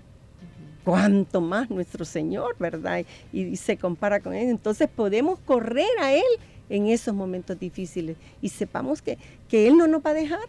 Cuanto 0.83 1.41
más 1.41 1.69
nuestro 1.69 2.05
Señor, 2.05 2.55
¿verdad? 2.57 3.03
Y, 3.31 3.55
se 3.57 3.77
compara 3.77 4.19
con 4.19 4.33
Él. 4.33 4.49
Entonces 4.49 4.89
podemos 4.89 5.39
correr 5.39 5.89
a 5.99 6.13
Él 6.13 6.23
en 6.69 6.87
esos 6.87 7.13
momentos 7.13 7.59
difíciles 7.59 8.15
y 8.41 8.49
sepamos 8.49 9.01
que, 9.01 9.17
que 9.49 9.67
Él 9.67 9.77
no 9.77 9.87
nos 9.87 10.03
va 10.03 10.11
a 10.11 10.15
dejar, 10.15 10.39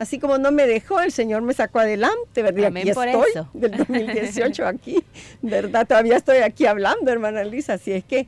Así 0.00 0.18
como 0.18 0.38
no 0.38 0.50
me 0.50 0.66
dejó, 0.66 0.98
el 1.02 1.12
Señor 1.12 1.42
me 1.42 1.52
sacó 1.52 1.78
adelante, 1.78 2.42
¿verdad? 2.42 2.68
Amén 2.68 2.88
aquí 2.88 2.88
estoy, 2.88 3.30
eso. 3.32 3.50
del 3.52 3.76
2018 3.76 4.66
aquí, 4.66 5.04
¿verdad? 5.42 5.86
Todavía 5.86 6.16
estoy 6.16 6.38
aquí 6.38 6.64
hablando, 6.64 7.12
hermana 7.12 7.44
Lisa, 7.44 7.74
así 7.74 7.92
es 7.92 8.02
que 8.02 8.26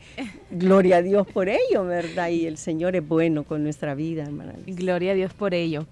gloria 0.51 0.99
a 0.99 1.03
Dios 1.03 1.27
por 1.27 1.49
ello, 1.49 1.87
¿verdad? 1.87 2.29
Y 2.29 2.45
el 2.45 2.59
Señor 2.59 2.95
es 2.95 3.09
bueno 3.09 3.45
con 3.45 3.63
nuestra 3.63 3.95
vida, 3.95 4.25
hermana 4.25 4.53
Lisa. 4.67 4.79
Gloria 4.79 5.13
a 5.13 5.15
Dios 5.15 5.33
por 5.33 5.55
ello. 5.55 5.87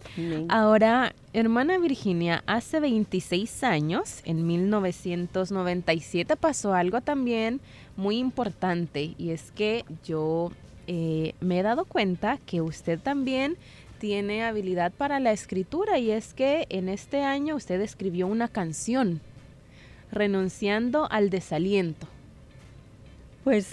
Ahora, 0.51 1.15
hermana 1.33 1.79
Virginia, 1.79 2.43
hace 2.45 2.79
26 2.79 3.65
años, 3.65 4.21
en 4.27 4.47
1997, 4.47 6.37
pasó 6.37 6.75
algo 6.75 7.01
también 7.01 7.59
muy 7.97 8.19
importante 8.19 9.15
y 9.17 9.31
es 9.31 9.51
que 9.53 9.87
yo 10.05 10.53
eh, 10.87 11.35
me 11.41 11.61
he 11.61 11.63
dado 11.63 11.85
cuenta 11.85 12.39
que 12.45 12.61
usted 12.61 12.99
también 12.99 13.57
tiene 14.01 14.43
habilidad 14.43 14.93
para 14.93 15.21
la 15.21 15.31
escritura 15.31 15.99
y 15.99 16.11
es 16.11 16.33
que 16.33 16.67
en 16.71 16.89
este 16.89 17.23
año 17.23 17.55
usted 17.55 17.81
escribió 17.83 18.27
una 18.27 18.49
canción, 18.49 19.21
renunciando 20.11 21.07
al 21.11 21.29
desaliento. 21.29 22.09
Pues 23.45 23.71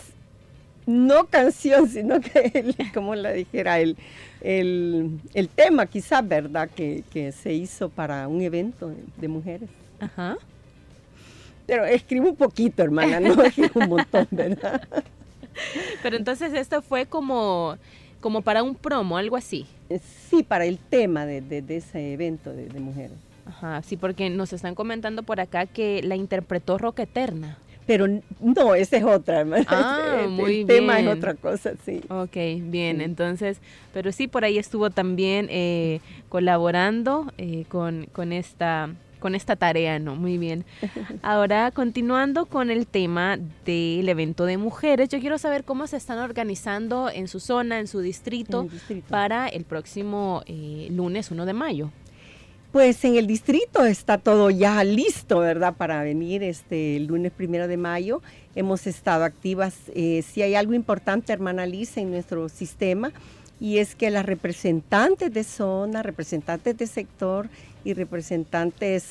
no 0.85 1.25
canción, 1.27 1.87
sino 1.89 2.19
que, 2.19 2.75
como 2.93 3.15
la 3.15 3.31
dijera, 3.31 3.79
el, 3.79 3.95
el, 4.41 5.19
el 5.33 5.47
tema 5.49 5.85
quizás, 5.85 6.27
¿verdad? 6.27 6.69
Que, 6.75 7.05
que, 7.09 7.31
se 7.31 7.53
hizo 7.53 7.89
para 7.89 8.27
un 8.27 8.41
evento 8.41 8.93
de 9.15 9.27
mujeres. 9.29 9.69
Ajá. 10.01 10.37
Pero 11.65 11.85
escribo 11.85 12.29
un 12.29 12.35
poquito, 12.35 12.83
hermana, 12.83 13.21
no 13.21 13.41
escribo 13.43 13.79
un 13.79 13.89
montón, 13.89 14.27
¿verdad? 14.29 14.85
Pero 16.03 16.17
entonces 16.17 16.53
esto 16.53 16.81
fue 16.81 17.05
como 17.05 17.77
como 18.19 18.41
para 18.41 18.63
un 18.63 18.75
promo, 18.75 19.17
algo 19.17 19.35
así. 19.35 19.65
Eh, 19.89 19.99
sí, 20.29 20.43
para 20.43 20.65
el 20.65 20.77
tema 20.77 21.25
de, 21.25 21.63
ese 21.69 22.13
evento 22.13 22.53
de, 22.53 22.79
mujeres. 22.79 23.17
Ajá, 23.45 23.81
sí, 23.81 23.97
porque 23.97 24.29
nos 24.29 24.53
están 24.53 24.75
comentando 24.75 25.23
por 25.23 25.39
acá 25.39 25.65
que 25.65 26.01
la 26.03 26.15
interpretó 26.15 26.77
Roca 26.77 27.03
Eterna. 27.03 27.57
Pero 27.85 28.05
no, 28.41 28.75
esa 28.75 28.97
es 28.97 29.03
otra, 29.05 29.45
Ah, 29.67 30.19
el, 30.23 30.29
muy 30.29 30.61
el 30.61 30.67
tema 30.67 30.99
es 30.99 31.07
otra 31.07 31.35
cosa, 31.35 31.71
sí. 31.85 32.01
Ok, 32.09 32.35
bien, 32.63 32.99
entonces, 32.99 33.59
pero 33.93 34.11
sí, 34.11 34.27
por 34.27 34.43
ahí 34.43 34.57
estuvo 34.57 34.89
también 34.89 35.47
eh, 35.49 36.01
colaborando 36.27 37.31
eh, 37.37 37.63
con, 37.69 38.07
con 38.11 38.33
esta 38.33 38.89
con 39.27 39.35
esta 39.35 39.57
tarea, 39.57 39.99
¿no? 39.99 40.15
Muy 40.15 40.37
bien. 40.37 40.63
Ahora, 41.21 41.71
continuando 41.71 42.45
con 42.45 42.71
el 42.71 42.87
tema 42.87 43.37
del 43.65 44.07
evento 44.07 44.45
de 44.45 44.55
mujeres, 44.55 45.09
yo 45.09 45.19
quiero 45.19 45.37
saber 45.37 45.65
cómo 45.65 45.85
se 45.85 45.97
están 45.97 46.19
organizando 46.19 47.09
en 47.09 47.27
su 47.27 47.41
zona, 47.41 47.77
en 47.79 47.87
su 47.87 47.99
distrito, 47.99 48.69
para 49.09 49.49
el 49.49 49.65
próximo 49.65 50.43
eh, 50.45 50.87
lunes 50.91 51.29
1 51.29 51.45
de 51.45 51.51
mayo. 51.51 51.91
Pues 52.71 53.03
en 53.03 53.17
el 53.17 53.27
distrito 53.27 53.83
está 53.83 54.17
todo 54.17 54.49
ya 54.49 54.81
listo, 54.85 55.39
¿verdad? 55.39 55.73
Para 55.75 56.01
venir 56.03 56.41
este 56.41 56.97
lunes 57.01 57.33
primero 57.33 57.67
de 57.67 57.75
mayo. 57.75 58.21
Hemos 58.55 58.87
estado 58.87 59.25
activas. 59.25 59.75
Eh, 59.93 60.23
si 60.25 60.41
hay 60.41 60.55
algo 60.55 60.73
importante, 60.73 61.33
hermana 61.33 61.65
Lisa, 61.65 61.99
en 61.99 62.11
nuestro 62.11 62.47
sistema, 62.47 63.11
y 63.59 63.79
es 63.79 63.95
que 63.95 64.09
las 64.09 64.25
representantes 64.25 65.33
de 65.33 65.43
zona, 65.43 66.03
representantes 66.03 66.77
de 66.77 66.87
sector 66.87 67.49
y 67.87 67.93
representantes, 67.93 69.05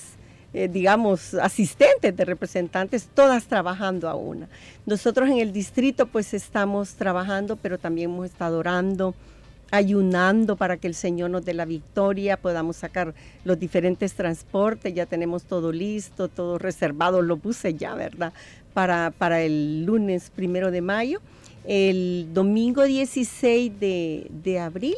eh, 0.53 0.69
digamos, 0.69 1.33
asistentes 1.35 2.15
de 2.15 2.25
representantes, 2.27 3.09
todas 3.15 3.47
trabajando 3.47 4.07
a 4.09 4.15
una. 4.15 4.49
Nosotros 4.85 5.31
en 5.31 5.39
el 5.39 5.53
distrito 5.53 6.07
pues 6.07 6.35
estamos 6.35 6.95
trabajando, 6.95 7.57
pero 7.57 7.79
también 7.79 8.11
hemos 8.11 8.27
estado 8.27 8.59
orando 8.59 9.15
ayunando 9.71 10.57
para 10.57 10.77
que 10.77 10.87
el 10.87 10.95
Señor 10.95 11.31
nos 11.31 11.45
dé 11.45 11.55
la 11.55 11.65
victoria, 11.65 12.37
podamos 12.37 12.77
sacar 12.77 13.15
los 13.45 13.59
diferentes 13.59 14.15
transportes, 14.15 14.95
ya 14.95 15.07
tenemos 15.07 15.45
todo 15.45 15.73
listo, 15.73 16.29
todo 16.29 16.59
reservado, 16.59 17.23
lo 17.23 17.37
puse 17.37 17.75
ya, 17.75 17.95
¿verdad? 17.95 18.33
Para, 18.75 19.11
para 19.11 19.43
el 19.43 19.85
lunes 19.85 20.31
primero 20.31 20.71
de 20.71 20.83
mayo. 20.83 21.21
El 21.65 22.29
domingo 22.33 22.85
16 22.85 23.81
de, 23.81 24.29
de 24.31 24.61
abril 24.61 24.97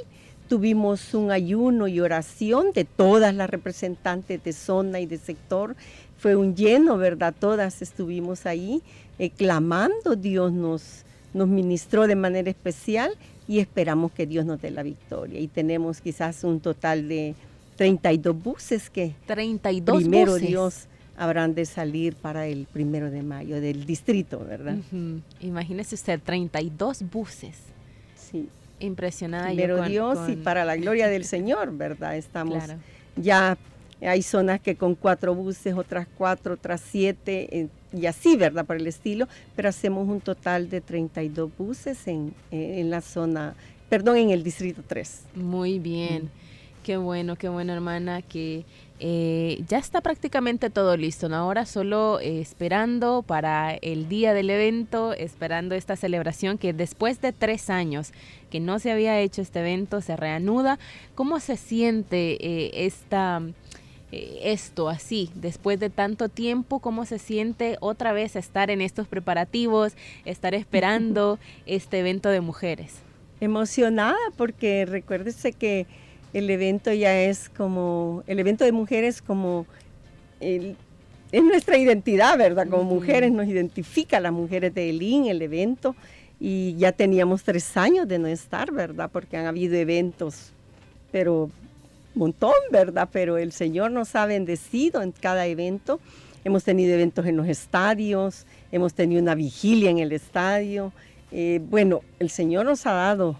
tuvimos 0.48 1.14
un 1.14 1.30
ayuno 1.30 1.86
y 1.88 2.00
oración 2.00 2.72
de 2.72 2.84
todas 2.84 3.34
las 3.34 3.48
representantes 3.48 4.42
de 4.42 4.52
zona 4.52 5.00
y 5.00 5.06
de 5.06 5.18
sector. 5.18 5.76
Fue 6.16 6.34
un 6.34 6.56
lleno, 6.56 6.96
¿verdad? 6.96 7.34
Todas 7.38 7.82
estuvimos 7.82 8.46
ahí 8.46 8.82
eh, 9.18 9.30
clamando, 9.30 10.16
Dios 10.16 10.52
nos, 10.52 11.04
nos 11.34 11.48
ministró 11.48 12.06
de 12.06 12.16
manera 12.16 12.50
especial 12.50 13.12
y 13.46 13.60
esperamos 13.60 14.12
que 14.12 14.26
Dios 14.26 14.44
nos 14.44 14.60
dé 14.60 14.70
la 14.70 14.82
victoria. 14.82 15.38
Y 15.40 15.48
tenemos 15.48 16.00
quizás 16.00 16.42
un 16.44 16.60
total 16.60 17.08
de 17.08 17.34
32 17.76 18.42
buses 18.42 18.90
que 18.90 19.14
32 19.26 20.02
primero 20.02 20.36
Dios 20.36 20.88
habrán 21.16 21.54
de 21.54 21.64
salir 21.64 22.14
para 22.14 22.46
el 22.46 22.66
primero 22.66 23.10
de 23.10 23.22
mayo 23.22 23.60
del 23.60 23.86
distrito, 23.86 24.38
¿verdad? 24.38 24.76
Imagínese 25.40 25.94
usted, 25.94 26.20
32 26.24 27.04
buses. 27.10 27.56
Sí. 28.16 28.48
Impresionada. 28.80 29.46
Primero 29.46 29.82
Dios 29.84 30.18
y 30.28 30.36
para 30.36 30.64
la 30.64 30.76
gloria 30.76 31.08
del 31.08 31.24
Señor, 31.24 31.76
¿verdad? 31.76 32.16
Estamos 32.16 32.64
ya, 33.16 33.58
hay 34.00 34.22
zonas 34.22 34.60
que 34.60 34.76
con 34.76 34.94
cuatro 34.94 35.34
buses, 35.34 35.74
otras 35.74 36.06
cuatro, 36.16 36.54
otras 36.54 36.80
siete, 36.80 37.58
eh, 37.58 37.68
y 37.92 38.06
así, 38.06 38.36
¿verdad? 38.36 38.64
Por 38.64 38.76
el 38.76 38.86
estilo, 38.86 39.26
pero 39.56 39.68
hacemos 39.68 40.08
un 40.08 40.20
total 40.20 40.68
de 40.70 40.80
32 40.80 41.50
buses 41.56 42.06
en, 42.06 42.34
en 42.50 42.90
la 42.90 43.00
zona, 43.00 43.54
perdón, 43.88 44.18
en 44.18 44.30
el 44.30 44.42
distrito 44.42 44.82
3. 44.86 45.22
Muy 45.34 45.78
bien. 45.78 46.24
Mm. 46.24 46.47
Qué 46.82 46.96
bueno, 46.96 47.36
qué 47.36 47.48
bueno, 47.48 47.72
hermana, 47.72 48.22
que 48.22 48.64
eh, 49.00 49.62
ya 49.68 49.78
está 49.78 50.00
prácticamente 50.00 50.70
todo 50.70 50.96
listo, 50.96 51.28
¿no? 51.28 51.36
Ahora 51.36 51.66
solo 51.66 52.18
eh, 52.20 52.40
esperando 52.40 53.22
para 53.22 53.74
el 53.74 54.08
día 54.08 54.34
del 54.34 54.50
evento, 54.50 55.12
esperando 55.12 55.76
esta 55.76 55.94
celebración 55.94 56.58
que 56.58 56.72
después 56.72 57.20
de 57.20 57.32
tres 57.32 57.70
años 57.70 58.12
que 58.50 58.58
no 58.58 58.78
se 58.80 58.90
había 58.90 59.20
hecho 59.20 59.42
este 59.42 59.60
evento, 59.60 60.00
se 60.00 60.16
reanuda. 60.16 60.78
¿Cómo 61.14 61.38
se 61.38 61.56
siente 61.56 62.38
eh, 62.44 62.86
esta... 62.86 63.42
esto 64.10 64.88
así, 64.88 65.30
después 65.34 65.78
de 65.78 65.90
tanto 65.90 66.28
tiempo, 66.28 66.80
cómo 66.80 67.04
se 67.04 67.18
siente 67.18 67.76
otra 67.80 68.12
vez 68.12 68.34
estar 68.34 68.70
en 68.70 68.80
estos 68.80 69.06
preparativos, 69.06 69.92
estar 70.24 70.54
esperando 70.54 71.38
este 71.66 72.00
evento 72.00 72.30
de 72.30 72.40
mujeres. 72.40 72.96
Emocionada 73.40 74.18
porque 74.36 74.86
recuérdese 74.86 75.52
que 75.52 75.86
el 76.32 76.50
evento 76.50 76.92
ya 76.92 77.20
es 77.20 77.48
como, 77.48 78.22
el 78.26 78.38
evento 78.38 78.64
de 78.64 78.72
mujeres 78.72 79.22
como, 79.22 79.66
es 80.40 81.42
nuestra 81.42 81.76
identidad, 81.76 82.38
¿verdad? 82.38 82.68
Como 82.68 82.84
mujeres 82.84 83.32
nos 83.32 83.46
identifica 83.46 84.20
las 84.20 84.32
mujeres 84.32 84.74
de 84.74 84.90
Elín, 84.90 85.26
el 85.26 85.42
evento, 85.42 85.94
y 86.40 86.76
ya 86.76 86.92
teníamos 86.92 87.42
tres 87.42 87.76
años 87.76 88.06
de 88.06 88.18
no 88.18 88.28
estar, 88.28 88.70
¿verdad? 88.70 89.10
Porque 89.12 89.36
han 89.36 89.46
habido 89.46 89.76
eventos, 89.76 90.52
pero 91.10 91.50
montón, 92.14 92.52
¿verdad? 92.70 93.08
Pero 93.10 93.38
el 93.38 93.52
Señor 93.52 93.90
nos 93.90 94.14
ha 94.14 94.26
bendecido 94.26 95.02
en 95.02 95.12
cada 95.12 95.46
evento. 95.46 96.00
Hemos 96.44 96.64
tenido 96.64 96.94
eventos 96.94 97.26
en 97.26 97.36
los 97.36 97.48
estadios, 97.48 98.46
hemos 98.70 98.94
tenido 98.94 99.20
una 99.22 99.34
vigilia 99.34 99.90
en 99.90 99.98
el 99.98 100.12
estadio. 100.12 100.92
Eh, 101.32 101.60
bueno, 101.68 102.02
el 102.18 102.30
Señor 102.30 102.66
nos 102.66 102.86
ha 102.86 102.92
dado 102.92 103.36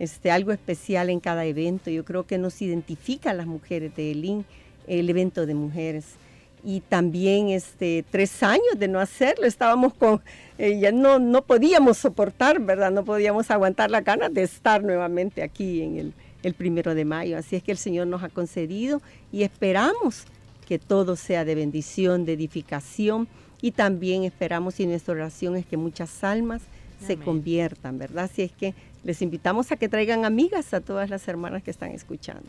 este, 0.00 0.30
algo 0.30 0.50
especial 0.50 1.10
en 1.10 1.20
cada 1.20 1.44
evento. 1.44 1.90
Yo 1.90 2.06
creo 2.06 2.26
que 2.26 2.38
nos 2.38 2.62
identifica 2.62 3.32
a 3.32 3.34
las 3.34 3.46
mujeres 3.46 3.94
de 3.94 4.12
Elín, 4.12 4.46
el 4.86 5.10
evento 5.10 5.44
de 5.44 5.54
mujeres. 5.54 6.06
Y 6.64 6.80
también 6.80 7.50
este, 7.50 8.02
tres 8.10 8.42
años 8.42 8.78
de 8.78 8.88
no 8.88 8.98
hacerlo, 8.98 9.44
estábamos 9.44 9.92
con, 9.92 10.22
eh, 10.56 10.78
ya 10.80 10.90
no, 10.90 11.18
no 11.18 11.42
podíamos 11.42 11.98
soportar, 11.98 12.60
¿verdad? 12.60 12.90
No 12.90 13.04
podíamos 13.04 13.50
aguantar 13.50 13.90
la 13.90 14.00
ganas 14.00 14.32
de 14.32 14.42
estar 14.42 14.82
nuevamente 14.82 15.42
aquí 15.42 15.82
en 15.82 15.98
el, 15.98 16.14
el 16.42 16.54
primero 16.54 16.94
de 16.94 17.04
mayo. 17.04 17.36
Así 17.36 17.56
es 17.56 17.62
que 17.62 17.72
el 17.72 17.78
Señor 17.78 18.06
nos 18.06 18.22
ha 18.22 18.30
concedido 18.30 19.02
y 19.30 19.42
esperamos 19.42 20.24
que 20.66 20.78
todo 20.78 21.14
sea 21.14 21.44
de 21.44 21.54
bendición, 21.54 22.24
de 22.24 22.32
edificación 22.32 23.28
y 23.60 23.72
también 23.72 24.24
esperamos 24.24 24.80
y 24.80 24.86
nuestra 24.86 25.12
oración 25.12 25.56
es 25.56 25.66
que 25.66 25.76
muchas 25.76 26.24
almas 26.24 26.62
se 27.06 27.16
conviertan, 27.16 27.98
¿verdad? 27.98 28.24
Así 28.24 28.42
es 28.42 28.52
que 28.52 28.74
les 29.04 29.22
invitamos 29.22 29.72
a 29.72 29.76
que 29.76 29.88
traigan 29.88 30.24
amigas 30.24 30.74
a 30.74 30.80
todas 30.80 31.10
las 31.10 31.26
hermanas 31.28 31.62
que 31.62 31.70
están 31.70 31.90
escuchando. 31.90 32.48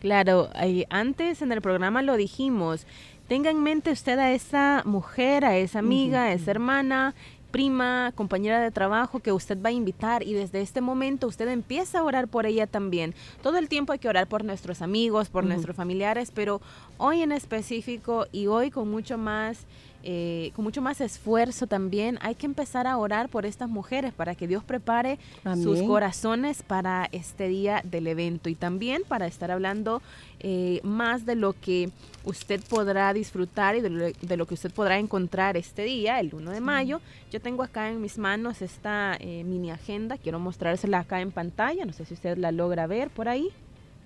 Claro, 0.00 0.50
antes 0.90 1.42
en 1.42 1.52
el 1.52 1.62
programa 1.62 2.02
lo 2.02 2.16
dijimos, 2.16 2.86
tenga 3.28 3.50
en 3.50 3.62
mente 3.62 3.90
usted 3.90 4.18
a 4.18 4.32
esa 4.32 4.82
mujer, 4.84 5.44
a 5.44 5.56
esa 5.56 5.78
amiga, 5.78 6.24
a 6.24 6.32
esa 6.32 6.50
hermana 6.50 7.14
prima, 7.50 8.12
compañera 8.14 8.60
de 8.60 8.70
trabajo 8.70 9.20
que 9.20 9.32
usted 9.32 9.56
va 9.64 9.70
a 9.70 9.72
invitar 9.72 10.22
y 10.22 10.34
desde 10.34 10.60
este 10.60 10.82
momento 10.82 11.26
usted 11.26 11.48
empieza 11.48 12.00
a 12.00 12.02
orar 12.02 12.28
por 12.28 12.44
ella 12.44 12.66
también. 12.66 13.14
Todo 13.42 13.56
el 13.56 13.70
tiempo 13.70 13.94
hay 13.94 13.98
que 13.98 14.10
orar 14.10 14.26
por 14.26 14.44
nuestros 14.44 14.82
amigos, 14.82 15.30
por 15.30 15.44
nuestros 15.44 15.74
familiares, 15.74 16.30
pero 16.34 16.60
hoy 16.98 17.22
en 17.22 17.32
específico 17.32 18.26
y 18.30 18.48
hoy 18.48 18.70
con 18.70 18.90
mucho 18.90 19.16
más 19.16 19.60
eh, 20.08 20.52
con 20.54 20.64
mucho 20.64 20.80
más 20.80 21.00
esfuerzo 21.00 21.66
también, 21.66 22.20
hay 22.22 22.36
que 22.36 22.46
empezar 22.46 22.86
a 22.86 22.96
orar 22.96 23.28
por 23.28 23.44
estas 23.44 23.68
mujeres 23.68 24.12
para 24.12 24.36
que 24.36 24.46
Dios 24.46 24.62
prepare 24.62 25.18
sus 25.60 25.82
corazones 25.82 26.62
para 26.62 27.08
este 27.10 27.48
día 27.48 27.80
del 27.82 28.06
evento. 28.06 28.48
Y 28.48 28.54
también 28.54 29.02
para 29.08 29.26
estar 29.26 29.50
hablando 29.50 30.00
eh, 30.38 30.78
más 30.84 31.26
de 31.26 31.34
lo 31.34 31.54
que 31.54 31.90
usted 32.22 32.60
podrá 32.68 33.12
disfrutar 33.12 33.74
y 33.74 33.80
de 33.80 34.36
lo, 34.36 34.46
que 34.46 34.54
usted 34.54 34.70
podrá 34.70 35.00
encontrar 35.00 35.56
este 35.56 35.82
día, 35.82 36.20
el 36.20 36.32
1 36.32 36.52
de 36.52 36.60
mayo. 36.60 37.00
Yo 37.32 37.40
tengo 37.40 37.64
acá 37.64 37.88
en 37.90 38.00
mis 38.00 38.16
manos 38.16 38.62
esta 38.62 39.16
eh, 39.18 39.42
mini 39.42 39.72
agenda, 39.72 40.18
quiero 40.18 40.38
mostrársela 40.38 41.00
acá 41.00 41.20
en 41.20 41.32
pantalla, 41.32 41.84
no 41.84 41.92
sé 41.92 42.04
si 42.04 42.14
usted 42.14 42.38
la 42.38 42.52
logra 42.52 42.86
ver 42.86 43.10
por 43.10 43.28
ahí, 43.28 43.48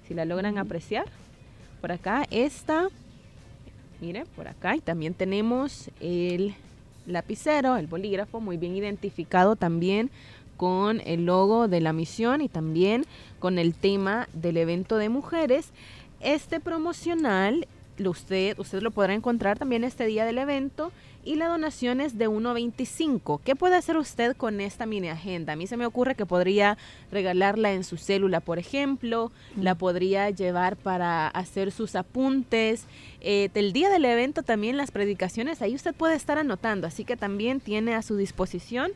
si 0.08 0.14
la 0.14 0.24
logran 0.24 0.56
apreciar. 0.56 1.04
Por 1.82 1.92
acá, 1.92 2.26
esta 2.30 2.88
Mire, 4.00 4.24
por 4.36 4.48
acá. 4.48 4.76
Y 4.76 4.80
también 4.80 5.14
tenemos 5.14 5.90
el 6.00 6.54
lapicero, 7.06 7.76
el 7.76 7.86
bolígrafo, 7.86 8.40
muy 8.40 8.56
bien 8.56 8.76
identificado 8.76 9.56
también 9.56 10.10
con 10.56 11.00
el 11.06 11.24
logo 11.24 11.68
de 11.68 11.80
la 11.80 11.92
misión 11.92 12.40
y 12.40 12.48
también 12.48 13.04
con 13.38 13.58
el 13.58 13.74
tema 13.74 14.28
del 14.32 14.56
evento 14.58 14.96
de 14.96 15.08
mujeres. 15.08 15.70
Este 16.20 16.60
promocional, 16.60 17.66
usted, 18.04 18.58
usted 18.58 18.82
lo 18.82 18.90
podrá 18.90 19.14
encontrar 19.14 19.58
también 19.58 19.84
este 19.84 20.06
día 20.06 20.24
del 20.24 20.38
evento 20.38 20.92
y 21.24 21.36
la 21.36 21.48
donación 21.48 22.00
es 22.00 22.16
de 22.16 22.28
1.25. 22.28 23.40
¿Qué 23.44 23.54
puede 23.54 23.76
hacer 23.76 23.96
usted 23.96 24.36
con 24.36 24.60
esta 24.60 24.86
mini 24.86 25.08
agenda? 25.08 25.52
A 25.52 25.56
mí 25.56 25.66
se 25.66 25.76
me 25.76 25.86
ocurre 25.86 26.14
que 26.14 26.26
podría 26.26 26.78
regalarla 27.12 27.72
en 27.72 27.84
su 27.84 27.96
célula, 27.96 28.40
por 28.40 28.58
ejemplo, 28.58 29.30
la 29.56 29.74
podría 29.74 30.30
llevar 30.30 30.76
para 30.76 31.28
hacer 31.28 31.72
sus 31.72 31.94
apuntes. 31.94 32.86
Eh, 33.20 33.50
del 33.52 33.72
día 33.72 33.90
del 33.90 34.06
evento 34.06 34.42
también 34.42 34.76
las 34.76 34.90
predicaciones, 34.90 35.60
ahí 35.60 35.74
usted 35.74 35.94
puede 35.94 36.16
estar 36.16 36.38
anotando, 36.38 36.86
así 36.86 37.04
que 37.04 37.16
también 37.16 37.60
tiene 37.60 37.94
a 37.94 38.02
su 38.02 38.16
disposición 38.16 38.92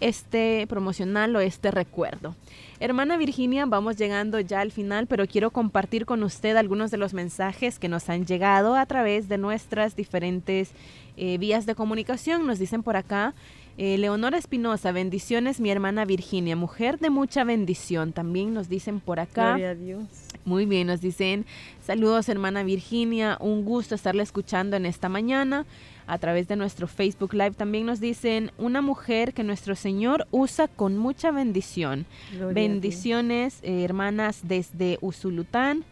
este 0.00 0.66
promocional 0.68 1.34
o 1.34 1.40
este 1.40 1.70
recuerdo. 1.70 2.34
Hermana 2.80 3.16
Virginia, 3.16 3.66
vamos 3.66 3.96
llegando 3.96 4.38
ya 4.40 4.60
al 4.60 4.70
final, 4.70 5.06
pero 5.06 5.26
quiero 5.26 5.50
compartir 5.50 6.06
con 6.06 6.22
usted 6.22 6.56
algunos 6.56 6.90
de 6.90 6.96
los 6.96 7.14
mensajes 7.14 7.78
que 7.78 7.88
nos 7.88 8.08
han 8.08 8.24
llegado 8.24 8.76
a 8.76 8.86
través 8.86 9.28
de 9.28 9.38
nuestras 9.38 9.96
diferentes 9.96 10.70
eh, 11.18 11.36
vías 11.38 11.66
de 11.66 11.74
comunicación. 11.74 12.46
Nos 12.46 12.58
dicen 12.58 12.82
por 12.82 12.96
acá, 12.96 13.34
eh, 13.76 13.98
Leonora 13.98 14.38
Espinosa, 14.38 14.92
bendiciones, 14.92 15.60
mi 15.60 15.70
hermana 15.70 16.04
Virginia, 16.04 16.56
mujer 16.56 16.98
de 16.98 17.10
mucha 17.10 17.44
bendición. 17.44 18.12
También 18.12 18.54
nos 18.54 18.68
dicen 18.68 19.00
por 19.00 19.20
acá. 19.20 19.50
Gloria 19.50 19.70
a 19.70 19.74
Dios. 19.74 20.02
Muy 20.44 20.64
bien, 20.64 20.86
nos 20.86 21.00
dicen 21.00 21.44
saludos 21.84 22.28
hermana 22.28 22.62
Virginia, 22.62 23.36
un 23.40 23.64
gusto 23.64 23.94
estarla 23.94 24.22
escuchando 24.22 24.76
en 24.76 24.86
esta 24.86 25.08
mañana. 25.08 25.66
A 26.08 26.16
través 26.16 26.48
de 26.48 26.56
nuestro 26.56 26.88
Facebook 26.88 27.34
Live 27.34 27.52
también 27.52 27.84
nos 27.84 28.00
dicen 28.00 28.50
una 28.56 28.80
mujer 28.80 29.34
que 29.34 29.44
nuestro 29.44 29.76
Señor 29.76 30.26
usa 30.30 30.66
con 30.66 30.96
mucha 30.96 31.30
bendición. 31.30 32.06
Bendiciones, 32.54 33.58
eh, 33.62 33.84
hermanas 33.84 34.40
desde 34.42 34.98
Usulután. 35.02 35.84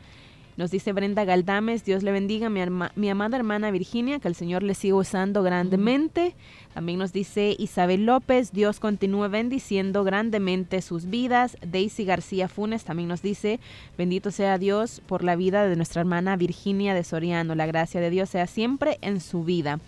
Nos 0.57 0.71
dice 0.71 0.95
Brenda 0.95 1.27
Galdames, 1.27 1.85
Dios 1.85 2.03
le 2.03 2.13
bendiga, 2.13 2.49
mi, 2.49 2.61
mi 2.95 3.11
amada 3.11 3.37
hermana 3.37 3.71
Virginia, 3.71 4.21
que 4.21 4.29
el 4.29 4.35
Señor 4.35 4.63
le 4.63 4.75
siga 4.75 4.97
usando 4.97 5.43
grandemente. 5.43 6.35
También 6.73 6.99
nos 6.99 7.13
dice 7.13 7.55
Isabel 7.59 8.07
López, 8.07 8.53
Dios 8.53 8.81
continúe 8.81 9.29
bendiciendo 9.29 10.03
grandemente 10.03 10.81
sus 10.81 11.07
vidas. 11.07 11.59
Daisy 11.61 12.07
García 12.07 12.49
Funes 12.49 12.85
también 12.85 13.09
nos 13.09 13.21
dice, 13.21 13.61
bendito 13.99 14.31
sea 14.31 14.57
Dios 14.57 15.03
por 15.07 15.25
la 15.25 15.37
vida 15.37 15.67
de 15.69 15.77
nuestra 15.77 16.01
hermana 16.01 16.37
Virginia 16.37 16.95
de 16.95 17.05
Soriano. 17.05 17.55
La 17.55 17.67
gracia 17.67 18.01
de 18.01 18.09
Dios 18.09 18.31
sea 18.31 18.47
siempre 18.47 18.97
en 19.03 19.21
su 19.21 19.45
vida. 19.45 19.79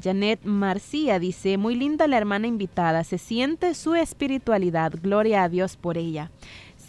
Janet 0.00 0.44
Marcía 0.44 1.18
dice, 1.18 1.58
muy 1.58 1.74
linda 1.74 2.06
la 2.06 2.16
hermana 2.16 2.46
invitada, 2.46 3.04
se 3.04 3.18
siente 3.18 3.74
su 3.74 3.94
espiritualidad, 3.94 4.92
gloria 5.02 5.42
a 5.42 5.48
Dios 5.48 5.76
por 5.76 5.98
ella. 5.98 6.30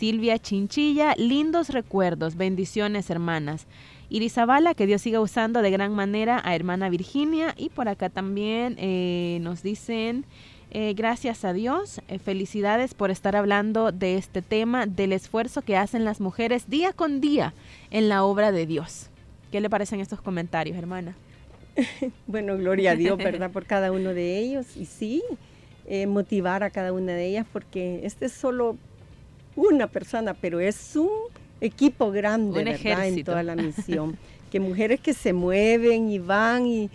Silvia 0.04 0.38
Chinchilla, 0.38 1.16
lindos 1.16 1.70
recuerdos, 1.70 2.36
bendiciones 2.36 3.10
hermanas. 3.10 3.68
Irizabala, 4.10 4.74
que 4.74 4.86
Dios 4.86 5.02
siga 5.02 5.22
usando 5.22 5.62
de 5.62 5.72
gran 5.72 5.96
manera 5.96 6.42
a 6.44 6.56
hermana 6.56 6.90
Virginia. 6.90 7.56
Y 7.56 7.70
por 7.70 7.88
acá 7.88 8.10
también 8.10 8.76
eh, 8.80 9.38
nos 9.40 9.64
dicen, 9.64 10.26
eh, 10.72 10.94
gracias 10.94 11.46
a 11.46 11.54
Dios, 11.54 12.02
eh, 12.10 12.20
felicidades 12.20 12.94
por 12.94 13.12
estar 13.12 13.38
hablando 13.38 13.94
de 13.94 14.18
este 14.18 14.42
tema, 14.42 14.88
del 14.88 15.14
esfuerzo 15.14 15.62
que 15.62 15.78
hacen 15.78 16.04
las 16.04 16.20
mujeres 16.20 16.70
día 16.70 16.92
con 16.92 17.22
día 17.22 17.54
en 17.90 18.10
la 18.10 18.26
obra 18.26 18.52
de 18.52 18.66
Dios. 18.66 19.10
¿Qué 19.54 19.62
le 19.62 19.70
parecen 19.70 20.02
estos 20.02 20.20
comentarios, 20.20 20.76
hermana? 20.76 21.16
bueno, 22.28 22.58
gloria 22.58 22.92
a 22.92 22.96
Dios, 22.96 23.18
¿verdad? 23.18 23.52
Por 23.54 23.66
cada 23.66 23.94
uno 23.94 24.14
de 24.14 24.38
ellos. 24.38 24.76
Y 24.76 24.84
sí, 24.84 25.24
motivar 26.10 26.62
a 26.62 26.72
cada 26.72 26.92
una 26.92 27.14
de 27.14 27.26
ellas, 27.26 27.46
porque 27.54 28.02
este 28.04 28.26
es 28.26 28.34
solo 28.34 28.76
una 29.56 29.88
persona, 29.88 30.34
pero 30.34 30.60
es 30.60 30.96
un 30.96 31.10
equipo 31.62 32.12
grande, 32.12 32.64
¿verdad? 32.64 33.08
En 33.08 33.24
toda 33.24 33.44
la 33.44 33.56
misión. 33.56 34.18
que 34.54 34.60
mujeres 34.60 35.00
que 35.00 35.16
se 35.16 35.34
mueven 35.34 36.12
y 36.12 36.20
van 36.20 36.68
y, 36.68 36.90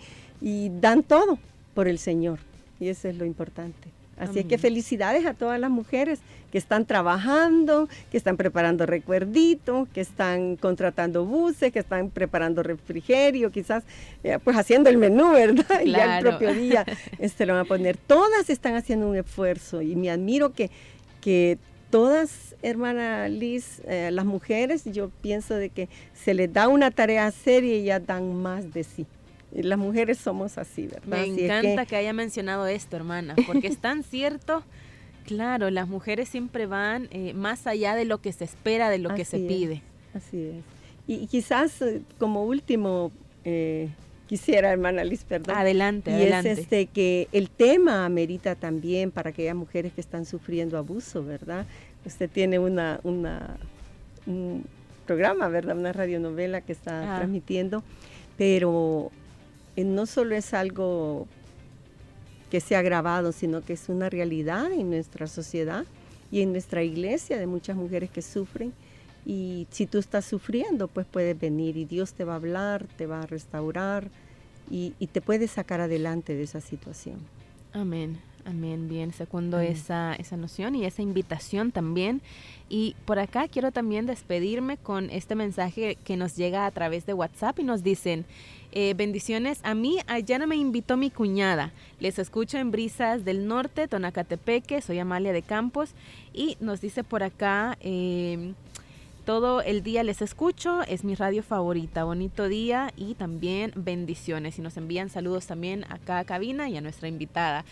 dan 0.79 1.03
todo 1.03 1.37
por 1.73 1.89
el 1.89 1.99
Señor. 1.99 2.39
Y 2.79 2.87
eso 2.87 3.09
es 3.09 3.17
lo 3.17 3.25
importante. 3.25 3.89
Así 4.17 4.39
es 4.39 4.45
que 4.45 4.57
felicidades 4.57 5.25
a 5.25 5.33
todas 5.33 5.59
las 5.59 5.69
mujeres 5.69 6.19
que 6.53 6.57
están 6.57 6.85
trabajando, 6.85 7.89
que 8.11 8.17
están 8.17 8.37
preparando 8.37 8.85
recuerditos, 8.85 9.89
que 9.89 9.99
están 9.99 10.55
contratando 10.55 11.25
buses, 11.25 11.73
que 11.73 11.79
están 11.79 12.09
preparando 12.09 12.63
refrigerio, 12.63 13.51
quizás 13.51 13.83
eh, 14.23 14.39
pues 14.41 14.55
haciendo 14.57 14.89
el 14.89 14.97
menú, 14.97 15.33
¿verdad? 15.33 15.81
Y 15.83 15.91
ya 15.91 16.19
el 16.19 16.25
propio 16.25 16.53
día 16.53 16.85
este, 17.19 17.45
lo 17.45 17.53
van 17.53 17.63
a 17.63 17.65
poner. 17.65 17.97
Todas 17.97 18.49
están 18.49 18.75
haciendo 18.75 19.09
un 19.09 19.17
esfuerzo 19.17 19.81
y 19.81 19.97
me 19.97 20.09
admiro 20.09 20.53
que, 20.53 20.69
que 21.19 21.57
todas, 21.89 22.55
hermana 22.61 23.27
Liz, 23.29 23.81
eh, 23.85 24.09
las 24.11 24.25
mujeres, 24.25 24.83
yo 24.85 25.09
pienso 25.21 25.55
de 25.55 25.69
que 25.69 25.89
se 26.13 26.33
les 26.33 26.51
da 26.51 26.67
una 26.67 26.91
tarea 26.91 27.29
seria 27.31 27.75
y 27.75 27.83
ya 27.83 27.99
dan 27.99 28.41
más 28.41 28.73
de 28.73 28.83
sí. 28.83 29.05
las 29.51 29.79
mujeres 29.79 30.17
somos 30.17 30.57
así, 30.57 30.87
¿verdad? 30.87 31.07
Me 31.07 31.25
encanta 31.25 31.85
que... 31.85 31.95
haya 31.95 32.13
mencionado 32.13 32.67
esto, 32.67 32.95
hermana, 32.95 33.35
porque 33.47 33.67
es 33.67 33.77
tan 33.77 34.03
cierto. 34.03 34.63
Claro, 35.25 35.69
las 35.69 35.87
mujeres 35.87 36.29
siempre 36.29 36.65
van 36.65 37.07
eh, 37.11 37.33
más 37.33 37.67
allá 37.67 37.95
de 37.95 38.05
lo 38.05 38.19
que 38.19 38.31
se 38.33 38.45
espera, 38.45 38.89
de 38.89 38.97
lo 38.97 39.13
que 39.13 39.25
se 39.25 39.37
pide. 39.37 39.83
Así 40.13 40.43
es. 40.43 40.63
Y, 41.07 41.27
quizás 41.27 41.81
eh, 41.81 42.01
como 42.17 42.45
último 42.45 43.11
quisiera, 44.29 44.71
hermana 44.71 45.03
Liz, 45.03 45.23
perdón. 45.23 45.57
Adelante, 45.57 46.11
y 46.11 46.13
adelante. 46.13 46.51
es 46.51 46.59
este 46.59 46.85
que 46.85 47.27
el 47.31 47.49
tema 47.49 48.05
amerita 48.05 48.53
también 48.53 49.09
para 49.09 49.31
aquellas 49.31 49.55
mujeres 49.55 49.91
que 49.91 50.01
están 50.01 50.25
sufriendo 50.25 50.77
abuso, 50.77 51.25
¿verdad? 51.25 51.65
Usted 52.05 52.29
tiene 52.29 52.59
una, 52.59 52.99
una 53.01 53.57
un 54.27 54.65
programa, 55.07 55.47
¿verdad? 55.47 55.75
Una 55.75 55.93
radionovela 55.93 56.61
que 56.61 56.73
está 56.73 57.15
ah. 57.15 57.17
transmitiendo, 57.17 57.83
pero 58.37 59.09
eh, 59.75 59.83
no 59.83 60.05
solo 60.05 60.35
es 60.35 60.53
algo 60.53 61.27
que 62.51 62.59
se 62.59 62.75
ha 62.75 62.83
grabado, 62.83 63.31
sino 63.31 63.61
que 63.61 63.73
es 63.73 63.89
una 63.89 64.11
realidad 64.11 64.71
en 64.71 64.91
nuestra 64.91 65.25
sociedad 65.25 65.85
y 66.31 66.41
en 66.41 66.51
nuestra 66.51 66.83
iglesia 66.83 67.39
de 67.39 67.47
muchas 67.47 67.75
mujeres 67.75 68.11
que 68.11 68.21
sufren 68.21 68.73
y 69.25 69.67
si 69.71 69.85
tú 69.85 69.97
estás 69.97 70.25
sufriendo, 70.25 70.87
pues 70.87 71.05
puedes 71.05 71.39
venir 71.39 71.77
y 71.77 71.85
Dios 71.85 72.13
te 72.13 72.23
va 72.23 72.33
a 72.33 72.37
hablar, 72.37 72.87
te 72.97 73.05
va 73.05 73.21
a 73.21 73.25
restaurar 73.25 74.09
y, 74.71 74.91
te 75.11 75.21
puede 75.21 75.47
sacar 75.47 75.81
adelante 75.81 76.35
de 76.35 76.43
esa 76.43 76.61
situación. 76.61 77.17
Amén. 77.73 78.19
Amén, 78.45 78.87
bien, 78.87 79.13
segundo 79.13 79.59
esa, 79.59 80.15
esa 80.15 80.37
noción 80.37 80.73
y 80.73 80.85
esa 80.85 81.01
invitación 81.01 81.71
también. 81.71 82.21
Y 82.69 82.95
por 83.05 83.19
acá 83.19 83.47
quiero 83.47 83.71
también 83.71 84.05
despedirme 84.05 84.77
con 84.77 85.09
este 85.09 85.35
mensaje 85.35 85.97
que 86.03 86.17
nos 86.17 86.35
llega 86.35 86.65
a 86.65 86.71
través 86.71 87.05
de 87.05 87.13
WhatsApp 87.13 87.59
y 87.59 87.63
nos 87.63 87.83
dicen, 87.83 88.25
eh, 88.71 88.93
bendiciones, 88.95 89.59
a 89.63 89.75
mí 89.75 89.97
allá 90.07 90.39
no 90.39 90.47
me 90.47 90.55
invitó 90.55 90.95
mi 90.95 91.09
cuñada, 91.09 91.73
les 91.99 92.17
escucho 92.17 92.57
en 92.57 92.71
Brisas 92.71 93.25
del 93.25 93.47
Norte, 93.47 93.87
Tonacatepeque, 93.87 94.81
soy 94.81 94.99
Amalia 94.99 95.33
de 95.33 95.41
Campos 95.41 95.91
y 96.33 96.57
nos 96.59 96.79
dice 96.81 97.03
por 97.03 97.23
acá... 97.23 97.77
Eh, 97.81 98.53
todo 99.29 99.61
el 99.61 99.83
día 99.83 100.01
les 100.01 100.23
escucho, 100.23 100.81
es 100.87 101.03
mi 101.03 101.13
radio 101.13 101.43
favorita. 101.43 102.03
Bonito 102.03 102.47
día 102.47 102.91
y 102.97 103.13
también 103.13 103.71
bendiciones. 103.75 104.57
Y 104.57 104.63
nos 104.63 104.75
envían 104.75 105.11
saludos 105.11 105.45
también 105.45 105.85
acá 105.87 106.17
a 106.17 106.23
cabina 106.23 106.67
y 106.67 106.75
a 106.77 106.81
nuestra 106.81 107.09
invitada. 107.09 107.63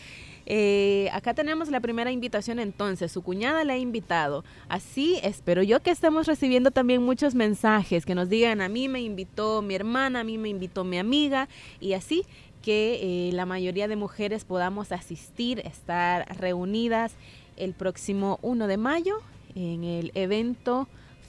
Eh, 0.46 1.10
acá 1.14 1.34
tenemos 1.34 1.72
la 1.72 1.80
primera 1.80 2.12
invitación 2.12 2.60
entonces, 2.60 3.12
su 3.12 3.24
cuñada 3.24 3.64
la 3.64 3.74
ha 3.74 3.78
invitado. 3.78 4.44
Así 4.70 5.20
espero 5.24 5.64
yo 5.64 5.82
que 5.82 5.90
estemos 5.90 6.28
recibiendo 6.28 6.70
también 6.70 7.02
muchos 7.02 7.34
mensajes 7.34 8.06
que 8.06 8.14
nos 8.14 8.30
digan, 8.30 8.62
a 8.62 8.70
mí 8.70 8.88
me 8.88 9.02
invitó 9.02 9.64
mi 9.64 9.74
hermana, 9.74 10.20
a 10.20 10.24
mí 10.24 10.38
me 10.38 10.50
invitó 10.50 10.84
mi 10.84 11.00
amiga 11.00 11.50
y 11.80 11.94
así 11.94 12.24
que 12.62 13.00
eh, 13.02 13.32
la 13.34 13.48
mayoría 13.48 13.88
de 13.88 13.96
mujeres 13.96 14.46
podamos 14.46 14.92
asistir, 14.92 15.62
estar 15.66 16.38
reunidas 16.38 17.16
el 17.56 17.74
próximo 17.74 18.38
1 18.44 18.68
de 18.68 18.78
mayo 18.78 19.22
en 19.56 19.84
el 19.84 20.12
evento 20.14 20.88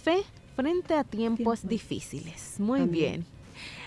Fe 0.08 0.24
frente 0.56 0.94
a 0.94 1.04
tiempos 1.04 1.68
difíciles. 1.68 2.54
Muy 2.58 2.80
bien. 2.86 3.26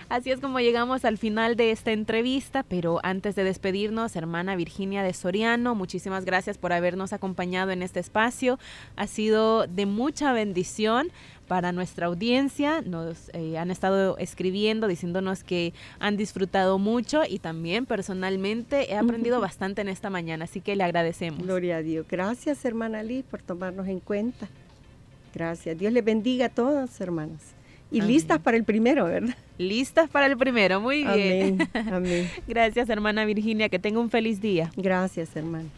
Así 0.07 0.29
es 0.29 0.39
como 0.39 0.59
llegamos 0.59 1.03
al 1.03 1.17
final 1.17 1.55
de 1.55 1.71
esta 1.71 1.93
entrevista, 1.93 2.61
pero 2.61 2.99
antes 3.01 3.33
de 3.33 3.43
despedirnos, 3.43 4.15
hermana 4.15 4.55
Virginia 4.55 5.01
de 5.01 5.13
Soriano, 5.13 5.73
muchísimas 5.73 6.23
gracias 6.23 6.59
por 6.59 6.73
habernos 6.73 7.11
acompañado 7.11 7.71
en 7.71 7.81
este 7.81 7.99
espacio. 7.99 8.59
Ha 8.97 9.07
sido 9.07 9.65
de 9.65 9.87
mucha 9.87 10.31
bendición 10.31 11.09
para 11.47 11.71
nuestra 11.71 12.05
audiencia. 12.05 12.81
Nos 12.81 13.31
eh, 13.33 13.57
han 13.57 13.71
estado 13.71 14.15
escribiendo, 14.19 14.87
diciéndonos 14.87 15.43
que 15.43 15.73
han 15.99 16.17
disfrutado 16.17 16.77
mucho 16.77 17.23
y 17.27 17.39
también 17.39 17.87
personalmente 17.87 18.93
he 18.93 18.95
aprendido 18.95 19.41
bastante 19.41 19.81
en 19.81 19.87
esta 19.87 20.11
mañana, 20.11 20.45
así 20.45 20.61
que 20.61 20.75
le 20.75 20.83
agradecemos. 20.83 21.41
Gloria 21.41 21.77
a 21.77 21.81
Dios. 21.81 22.05
Gracias, 22.07 22.63
hermana 22.63 23.01
Liz, 23.01 23.25
por 23.25 23.41
tomarnos 23.41 23.87
en 23.87 23.99
cuenta. 24.01 24.47
Gracias. 25.33 25.77
Dios 25.77 25.93
les 25.93 26.03
bendiga 26.03 26.47
a 26.47 26.49
todos, 26.49 26.99
hermanos. 27.01 27.41
Y 27.91 28.01
listas 28.01 28.39
para 28.39 28.55
el 28.57 28.63
primero, 28.63 29.05
¿verdad? 29.05 29.35
Listas 29.57 30.09
para 30.09 30.25
el 30.25 30.37
primero, 30.37 30.81
muy 30.81 31.03
bien. 31.03 31.69
Amén. 31.91 32.29
Gracias, 32.47 32.89
hermana 32.89 33.25
Virginia. 33.25 33.69
Que 33.69 33.79
tenga 33.79 33.99
un 33.99 34.09
feliz 34.09 34.41
día. 34.41 34.71
Gracias, 34.75 35.35
hermana. 35.35 35.69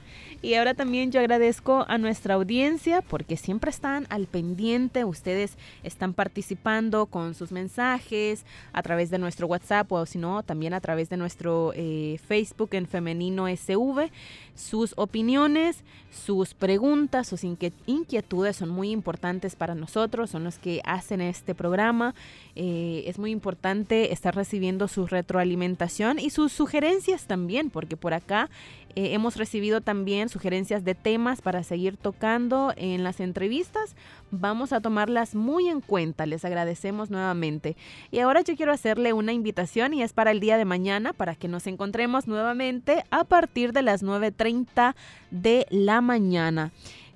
Y 0.43 0.55
ahora 0.55 0.74
también 0.74 1.09
yo 1.09 1.21
agradezco 1.21 1.86
a 1.88 1.97
nuestra 1.97 2.34
audiencia 2.34 3.01
porque 3.01 3.38
siempre 3.38 3.69
están 3.69 4.07
al 4.09 4.28
pendiente, 4.28 5.05
ustedes 5.05 5.57
están 5.84 6.13
participando 6.13 7.05
con 7.05 7.34
sus 7.34 7.53
mensajes 7.53 8.45
a 8.74 8.84
través 8.84 9.09
de 9.09 9.19
nuestro 9.19 9.47
WhatsApp 9.47 9.89
o 9.93 10.05
si 10.05 10.17
no, 10.17 10.43
también 10.43 10.74
a 10.74 10.82
través 10.82 11.09
de 11.09 11.15
nuestro 11.15 11.71
eh, 11.78 12.19
Facebook 12.28 12.71
en 12.74 12.88
Femenino 12.88 13.47
SV. 13.47 14.11
Sus 14.53 14.93
opiniones, 14.97 15.86
sus 16.11 16.53
preguntas, 16.53 17.26
sus 17.26 17.45
inquietudes 17.45 18.57
son 18.57 18.67
muy 18.67 18.91
importantes 18.91 19.55
para 19.55 19.76
nosotros, 19.76 20.30
son 20.30 20.43
los 20.43 20.59
que 20.59 20.82
hacen 20.84 21.21
este 21.21 21.55
programa. 21.55 22.15
Eh, 22.57 23.05
es 23.07 23.17
muy 23.17 23.32
importante 23.64 24.11
estar 24.11 24.36
recibiendo 24.36 24.89
su 24.89 25.07
retroalimentación 25.07 26.20
y 26.20 26.32
sus 26.32 26.51
sugerencias 26.51 27.28
también, 27.28 27.70
porque 27.70 27.95
por 27.95 28.14
acá 28.14 28.49
eh, 28.97 29.14
hemos 29.14 29.38
recibido 29.38 29.80
también 29.80 30.28
sugerencias 30.28 30.84
de 30.84 30.95
temas 30.95 31.41
para 31.41 31.64
seguir 31.64 31.95
tocando 31.95 32.74
en 32.76 33.05
las 33.05 33.22
entrevistas. 33.22 33.95
Vamos 34.32 34.74
a 34.74 34.82
tomarlas 34.82 35.34
muy 35.34 35.70
en 35.70 35.80
cuenta. 35.80 36.26
Les 36.26 36.43
agradecemos 36.43 37.09
nuevamente. 37.09 37.78
Y 38.11 38.20
ahora 38.20 38.41
yo 38.41 38.57
quiero 38.57 38.74
hacerle 38.74 39.14
una 39.14 39.32
invitación 39.32 39.93
y 39.93 40.03
es 40.03 40.11
para 40.11 40.32
el 40.32 40.41
día 40.41 40.57
de 40.57 40.66
mañana 40.66 41.14
para 41.14 41.36
que 41.36 41.47
nos 41.47 41.66
encontremos 41.66 42.28
nuevamente 42.28 43.05
a 43.11 43.24
partir 43.24 43.72
de 43.72 43.82
las 43.82 44.03
9.30 44.03 44.93
de 45.32 45.68
la 45.70 46.01
mañana 46.01 46.74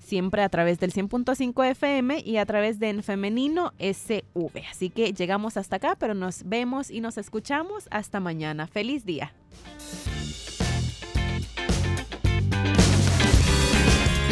siempre 0.07 0.41
a 0.41 0.49
través 0.49 0.79
del 0.79 0.93
100.5 0.93 1.65
FM 1.71 2.21
y 2.25 2.37
a 2.37 2.45
través 2.45 2.79
de 2.79 2.89
En 2.89 3.03
Femenino 3.03 3.73
SV. 3.77 4.63
Así 4.71 4.89
que 4.89 5.13
llegamos 5.13 5.57
hasta 5.57 5.75
acá, 5.75 5.95
pero 5.99 6.13
nos 6.13 6.43
vemos 6.43 6.89
y 6.89 7.01
nos 7.01 7.17
escuchamos 7.17 7.87
hasta 7.91 8.19
mañana. 8.19 8.67
Feliz 8.67 9.05
día. 9.05 9.33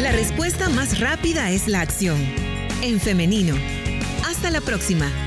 La 0.00 0.12
respuesta 0.12 0.68
más 0.68 1.00
rápida 1.00 1.50
es 1.50 1.68
la 1.68 1.80
acción. 1.80 2.18
En 2.82 3.00
femenino. 3.00 3.54
Hasta 4.26 4.50
la 4.50 4.60
próxima. 4.60 5.25